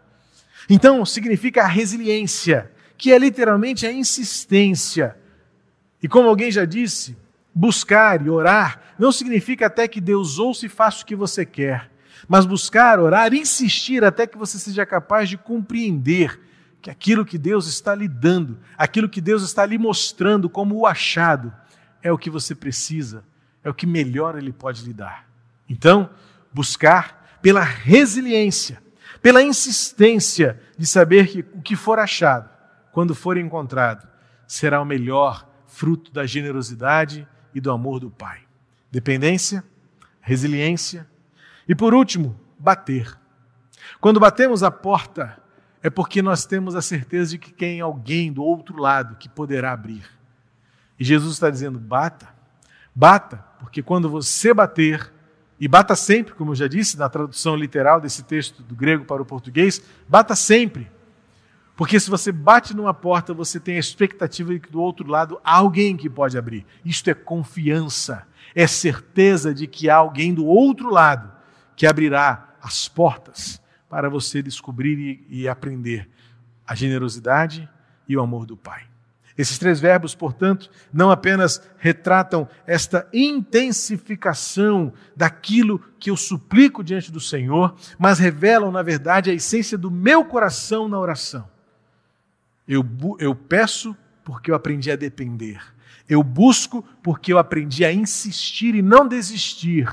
Então, 0.69 1.05
significa 1.05 1.63
a 1.63 1.67
resiliência, 1.67 2.71
que 2.97 3.11
é 3.11 3.17
literalmente 3.17 3.85
a 3.85 3.91
insistência. 3.91 5.17
E 6.01 6.07
como 6.07 6.29
alguém 6.29 6.51
já 6.51 6.65
disse, 6.65 7.15
buscar 7.53 8.25
e 8.25 8.29
orar 8.29 8.81
não 8.97 9.11
significa 9.11 9.67
até 9.67 9.87
que 9.87 10.01
Deus 10.01 10.39
ouça 10.39 10.65
e 10.65 10.69
faça 10.69 11.03
o 11.03 11.05
que 11.05 11.15
você 11.15 11.45
quer, 11.45 11.91
mas 12.27 12.45
buscar, 12.45 12.99
orar, 12.99 13.33
insistir 13.33 14.03
até 14.03 14.25
que 14.25 14.37
você 14.37 14.57
seja 14.57 14.85
capaz 14.85 15.29
de 15.29 15.37
compreender 15.37 16.39
que 16.81 16.89
aquilo 16.89 17.25
que 17.25 17.37
Deus 17.37 17.67
está 17.67 17.95
lhe 17.95 18.07
dando, 18.07 18.59
aquilo 18.77 19.07
que 19.07 19.21
Deus 19.21 19.41
está 19.41 19.65
lhe 19.65 19.77
mostrando 19.77 20.49
como 20.49 20.75
o 20.75 20.85
achado, 20.85 21.53
é 22.01 22.11
o 22.11 22.17
que 22.17 22.29
você 22.29 22.53
precisa, 22.53 23.23
é 23.63 23.69
o 23.69 23.73
que 23.73 23.87
melhor 23.87 24.37
Ele 24.37 24.51
pode 24.51 24.83
lhe 24.83 24.93
dar. 24.93 25.25
Então, 25.69 26.09
buscar 26.53 27.39
pela 27.41 27.63
resiliência, 27.63 28.83
pela 29.21 29.41
insistência 29.41 30.59
de 30.77 30.85
saber 30.85 31.27
que 31.27 31.45
o 31.53 31.61
que 31.61 31.75
for 31.75 31.99
achado, 31.99 32.49
quando 32.93 33.15
for 33.15 33.37
encontrado, 33.37 34.07
será 34.47 34.79
o 34.79 34.85
melhor 34.85 35.49
fruto 35.65 36.11
da 36.11 36.27
generosidade 36.27 37.27
e 37.53 37.59
do 37.59 37.71
amor 37.71 37.99
do 37.99 38.11
Pai. 38.11 38.41
Dependência, 38.91 39.63
resiliência 40.21 41.07
e, 41.67 41.73
por 41.73 41.95
último, 41.95 42.39
bater. 42.57 43.17
Quando 43.99 44.19
batemos 44.19 44.61
a 44.61 44.69
porta, 44.69 45.41
é 45.81 45.89
porque 45.89 46.21
nós 46.21 46.45
temos 46.45 46.75
a 46.75 46.83
certeza 46.83 47.31
de 47.31 47.39
que 47.39 47.51
tem 47.51 47.81
alguém 47.81 48.31
do 48.31 48.43
outro 48.43 48.77
lado 48.77 49.17
que 49.17 49.27
poderá 49.27 49.73
abrir. 49.73 50.05
E 50.99 51.03
Jesus 51.03 51.33
está 51.33 51.49
dizendo: 51.49 51.79
bata, 51.79 52.29
bata, 52.93 53.37
porque 53.59 53.81
quando 53.81 54.07
você 54.07 54.53
bater, 54.53 55.11
e 55.59 55.67
bata 55.67 55.95
sempre, 55.95 56.35
como 56.35 56.51
eu 56.51 56.55
já 56.55 56.67
disse 56.67 56.95
na 56.95 57.09
tradução 57.09 57.55
literal 57.55 57.99
desse 57.99 58.21
texto 58.21 58.61
do 58.61 58.75
grego 58.75 59.03
para 59.03 59.21
o 59.21 59.25
português, 59.25 59.81
bata 60.07 60.35
sempre. 60.35 60.91
Porque 61.75 61.99
se 61.99 62.09
você 62.09 62.31
bate 62.31 62.75
numa 62.75 62.93
porta, 62.93 63.33
você 63.33 63.59
tem 63.59 63.77
a 63.77 63.79
expectativa 63.79 64.53
de 64.53 64.59
que 64.59 64.71
do 64.71 64.79
outro 64.79 65.07
lado 65.07 65.39
há 65.43 65.55
alguém 65.55 65.97
que 65.97 66.09
pode 66.09 66.37
abrir. 66.37 66.65
Isto 66.85 67.09
é 67.09 67.13
confiança, 67.13 68.27
é 68.53 68.67
certeza 68.67 69.53
de 69.53 69.65
que 69.65 69.89
há 69.89 69.95
alguém 69.95 70.33
do 70.33 70.45
outro 70.45 70.89
lado 70.89 71.31
que 71.75 71.87
abrirá 71.87 72.55
as 72.61 72.87
portas 72.87 73.61
para 73.89 74.09
você 74.09 74.41
descobrir 74.41 75.25
e, 75.29 75.47
aprender 75.47 76.09
a 76.65 76.75
generosidade 76.75 77.67
e 78.07 78.15
o 78.15 78.21
amor 78.21 78.45
do 78.45 78.55
Pai. 78.55 78.83
Esses 79.35 79.57
três 79.57 79.79
verbos, 79.79 80.13
portanto, 80.13 80.69
não 80.93 81.09
apenas 81.09 81.59
retratam 81.79 82.47
esta 82.67 83.07
intensificação 83.11 84.93
daquilo 85.15 85.79
que 85.99 86.11
eu 86.11 86.15
suplico 86.15 86.83
diante 86.83 87.11
do 87.11 87.19
Senhor, 87.19 87.75
mas 87.97 88.19
revelam, 88.19 88.71
na 88.71 88.83
verdade, 88.83 89.31
a 89.31 89.33
essência 89.33 89.75
do 89.75 89.89
meu 89.89 90.23
coração 90.23 90.87
na 90.87 90.99
oração. 90.99 91.52
Eu, 92.67 92.85
eu 93.19 93.35
peço 93.35 93.95
porque 94.23 94.51
eu 94.51 94.55
aprendi 94.55 94.91
a 94.91 94.95
depender. 94.95 95.61
Eu 96.07 96.23
busco 96.23 96.83
porque 97.01 97.31
eu 97.31 97.37
aprendi 97.37 97.85
a 97.85 97.91
insistir 97.91 98.75
e 98.75 98.81
não 98.81 99.07
desistir. 99.07 99.87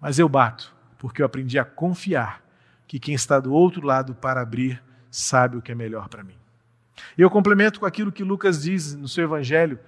Mas 0.00 0.18
eu 0.18 0.28
bato 0.28 0.74
porque 0.98 1.22
eu 1.22 1.26
aprendi 1.26 1.58
a 1.58 1.64
confiar 1.64 2.42
que 2.86 2.98
quem 2.98 3.14
está 3.14 3.40
do 3.40 3.52
outro 3.52 3.84
lado 3.84 4.14
para 4.14 4.40
abrir 4.40 4.82
sabe 5.10 5.56
o 5.56 5.62
que 5.62 5.72
é 5.72 5.74
melhor 5.74 6.08
para 6.08 6.22
mim. 6.22 6.36
E 7.16 7.22
eu 7.22 7.30
complemento 7.30 7.80
com 7.80 7.86
aquilo 7.86 8.12
que 8.12 8.24
Lucas 8.24 8.62
diz 8.62 8.94
no 8.94 9.08
seu 9.08 9.24
evangelho, 9.24 9.78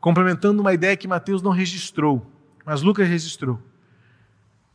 complementando 0.00 0.60
uma 0.60 0.74
ideia 0.74 0.96
que 0.96 1.06
Mateus 1.06 1.42
não 1.42 1.50
registrou, 1.50 2.30
mas 2.64 2.82
Lucas 2.82 3.08
registrou. 3.08 3.60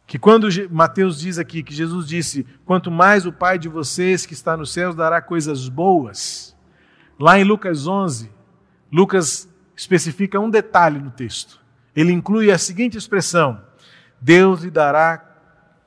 Que 0.08 0.20
quando 0.20 0.48
Mateus 0.70 1.20
diz 1.20 1.38
aqui 1.38 1.64
que 1.64 1.74
Jesus 1.74 2.08
disse: 2.08 2.46
Quanto 2.66 2.92
mais 2.92 3.26
o 3.26 3.32
Pai 3.32 3.58
de 3.58 3.70
vocês 3.70 4.26
que 4.26 4.34
está 4.34 4.58
nos 4.58 4.74
céus 4.74 4.94
dará 4.94 5.22
coisas 5.22 5.70
boas, 5.70 6.56
lá 7.20 7.40
em 7.40 7.44
Lucas 7.44 7.88
11, 7.88 8.32
Lucas 8.92 9.50
especifica 9.76 10.40
um 10.40 10.50
detalhe 10.50 11.00
no 11.00 11.12
texto. 11.12 11.60
Ele 11.96 12.12
inclui 12.12 12.52
a 12.52 12.58
seguinte 12.58 12.98
expressão: 12.98 13.62
Deus 14.20 14.62
lhe 14.62 14.72
dará 14.72 15.24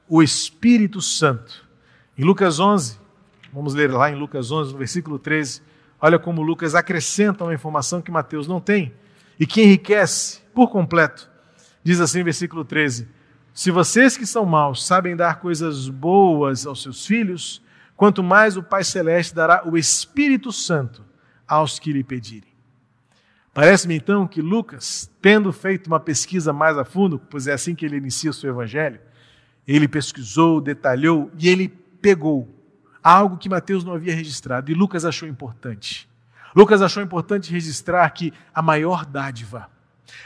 o 0.09 0.23
Espírito 0.23 1.01
Santo. 1.01 1.65
Em 2.17 2.25
Lucas 2.25 2.61
11, 2.61 2.99
vamos 3.53 3.75
ler 3.75 3.91
lá 3.91 4.11
em 4.11 4.15
Lucas 4.15 4.51
11, 4.51 4.73
no 4.73 4.79
versículo 4.79 5.19
13 5.19 5.63
Olha 6.07 6.19
como 6.19 6.43
Lucas 6.43 6.75
acrescenta 6.75 7.45
uma 7.45 7.55
informação 7.55 8.03
que 8.03 8.11
Mateus 8.11 8.47
não 8.47 8.61
tem 8.61 8.93
e 9.41 9.47
que 9.47 9.63
enriquece 9.63 10.43
por 10.55 10.69
completo. 10.69 11.31
Diz 11.83 11.99
assim, 11.99 12.23
versículo 12.23 12.63
13: 12.63 13.09
Se 13.55 13.71
vocês 13.71 14.15
que 14.15 14.27
são 14.27 14.45
maus 14.45 14.87
sabem 14.87 15.17
dar 15.17 15.41
coisas 15.41 15.89
boas 15.89 16.67
aos 16.67 16.83
seus 16.83 17.07
filhos, 17.07 17.63
quanto 17.97 18.23
mais 18.23 18.55
o 18.55 18.63
Pai 18.63 18.85
Celeste 18.85 19.35
dará 19.35 19.67
o 19.67 19.79
Espírito 19.79 20.53
Santo 20.53 21.03
aos 21.47 21.79
que 21.79 21.93
lhe 21.93 22.05
pedirem. 22.05 22.55
Parece-me 23.53 23.95
então 23.95 24.27
que 24.27 24.43
Lucas, 24.43 25.09
tendo 25.23 25.53
feito 25.53 25.87
uma 25.87 26.01
pesquisa 26.01 26.53
mais 26.53 26.77
a 26.77 26.85
fundo, 26.85 27.19
pois 27.19 27.47
é 27.47 27.53
assim 27.53 27.75
que 27.75 27.87
ele 27.87 27.97
inicia 27.97 28.31
o 28.31 28.35
seu 28.35 28.51
evangelho, 28.51 29.01
ele 29.67 29.87
pesquisou, 29.87 30.61
detalhou 30.61 31.31
e 31.39 31.49
ele 31.49 31.69
pegou 31.69 32.49
algo 33.03 33.39
que 33.39 33.49
Mateus 33.49 33.85
não 33.85 33.95
havia 33.95 34.15
registrado 34.15 34.71
e 34.71 34.75
Lucas 34.75 35.05
achou 35.05 35.29
importante. 35.29 36.09
Lucas 36.55 36.83
achou 36.83 37.03
importante 37.03 37.53
registrar 37.53 38.09
que 38.11 38.33
a 38.53 38.61
maior 38.61 39.05
dádiva, 39.05 39.69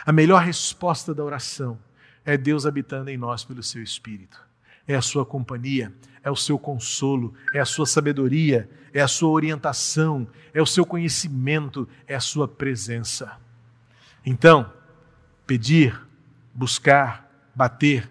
a 0.04 0.12
melhor 0.12 0.42
resposta 0.42 1.14
da 1.14 1.22
oração 1.22 1.78
é 2.24 2.36
Deus 2.36 2.66
habitando 2.66 3.10
em 3.10 3.16
nós 3.16 3.44
pelo 3.44 3.62
seu 3.62 3.82
Espírito. 3.82 4.38
É 4.86 4.94
a 4.94 5.02
sua 5.02 5.24
companhia, 5.24 5.92
é 6.28 6.30
o 6.30 6.36
seu 6.36 6.58
consolo, 6.58 7.34
é 7.54 7.58
a 7.58 7.64
sua 7.64 7.86
sabedoria, 7.86 8.68
é 8.92 9.00
a 9.00 9.08
sua 9.08 9.30
orientação, 9.30 10.28
é 10.52 10.60
o 10.60 10.66
seu 10.66 10.84
conhecimento, 10.84 11.88
é 12.06 12.14
a 12.14 12.20
sua 12.20 12.46
presença. 12.46 13.38
Então, 14.24 14.70
pedir, 15.46 15.98
buscar, 16.54 17.28
bater, 17.54 18.10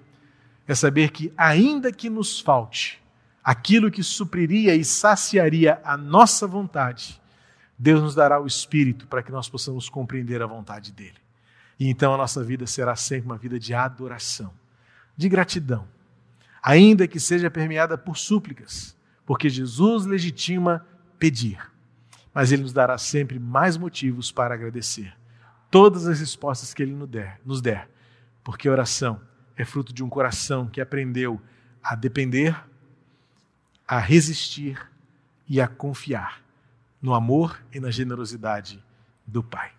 é 0.67 0.73
saber 0.73 1.11
que, 1.11 1.31
ainda 1.37 1.91
que 1.91 2.09
nos 2.09 2.39
falte, 2.39 3.01
aquilo 3.43 3.91
que 3.91 4.01
supriria 4.01 4.75
e 4.75 4.83
saciaria 4.83 5.79
a 5.83 5.95
nossa 5.95 6.47
vontade, 6.47 7.21
Deus 7.77 8.01
nos 8.01 8.15
dará 8.15 8.41
o 8.41 8.47
Espírito 8.47 9.05
para 9.05 9.21
que 9.21 9.31
nós 9.31 9.47
possamos 9.47 9.87
compreender 9.87 10.41
a 10.41 10.47
vontade 10.47 10.91
dele. 10.91 11.17
E 11.79 11.87
então 11.87 12.15
a 12.15 12.17
nossa 12.17 12.43
vida 12.43 12.65
será 12.65 12.95
sempre 12.95 13.27
uma 13.27 13.37
vida 13.37 13.59
de 13.59 13.75
adoração, 13.75 14.51
de 15.15 15.29
gratidão, 15.29 15.87
ainda 16.67 17.07
que 17.07 17.17
seja 17.17 17.49
permeada 17.49 17.97
por 17.97 18.17
súplicas, 18.17 18.93
porque 19.25 19.47
Jesus 19.47 20.05
legitima 20.05 20.85
pedir, 21.17 21.57
mas 22.33 22.51
ele 22.51 22.63
nos 22.63 22.73
dará 22.73 22.97
sempre 22.97 23.39
mais 23.39 23.77
motivos 23.77 24.33
para 24.33 24.53
agradecer. 24.53 25.15
Todas 25.71 26.05
as 26.07 26.19
respostas 26.19 26.73
que 26.73 26.83
ele 26.83 26.93
nos 26.93 27.07
der, 27.07 27.39
nos 27.45 27.61
der 27.61 27.89
porque 28.43 28.67
a 28.67 28.71
oração 28.71 29.21
é 29.55 29.63
fruto 29.63 29.93
de 29.93 30.03
um 30.03 30.09
coração 30.09 30.67
que 30.67 30.81
aprendeu 30.81 31.41
a 31.81 31.95
depender 31.95 32.53
a 33.87 33.99
resistir 33.99 34.77
e 35.47 35.61
a 35.61 35.69
confiar 35.69 36.43
no 37.01 37.13
amor 37.13 37.63
e 37.73 37.79
na 37.79 37.89
generosidade 37.89 38.83
do 39.25 39.41
Pai. 39.41 39.76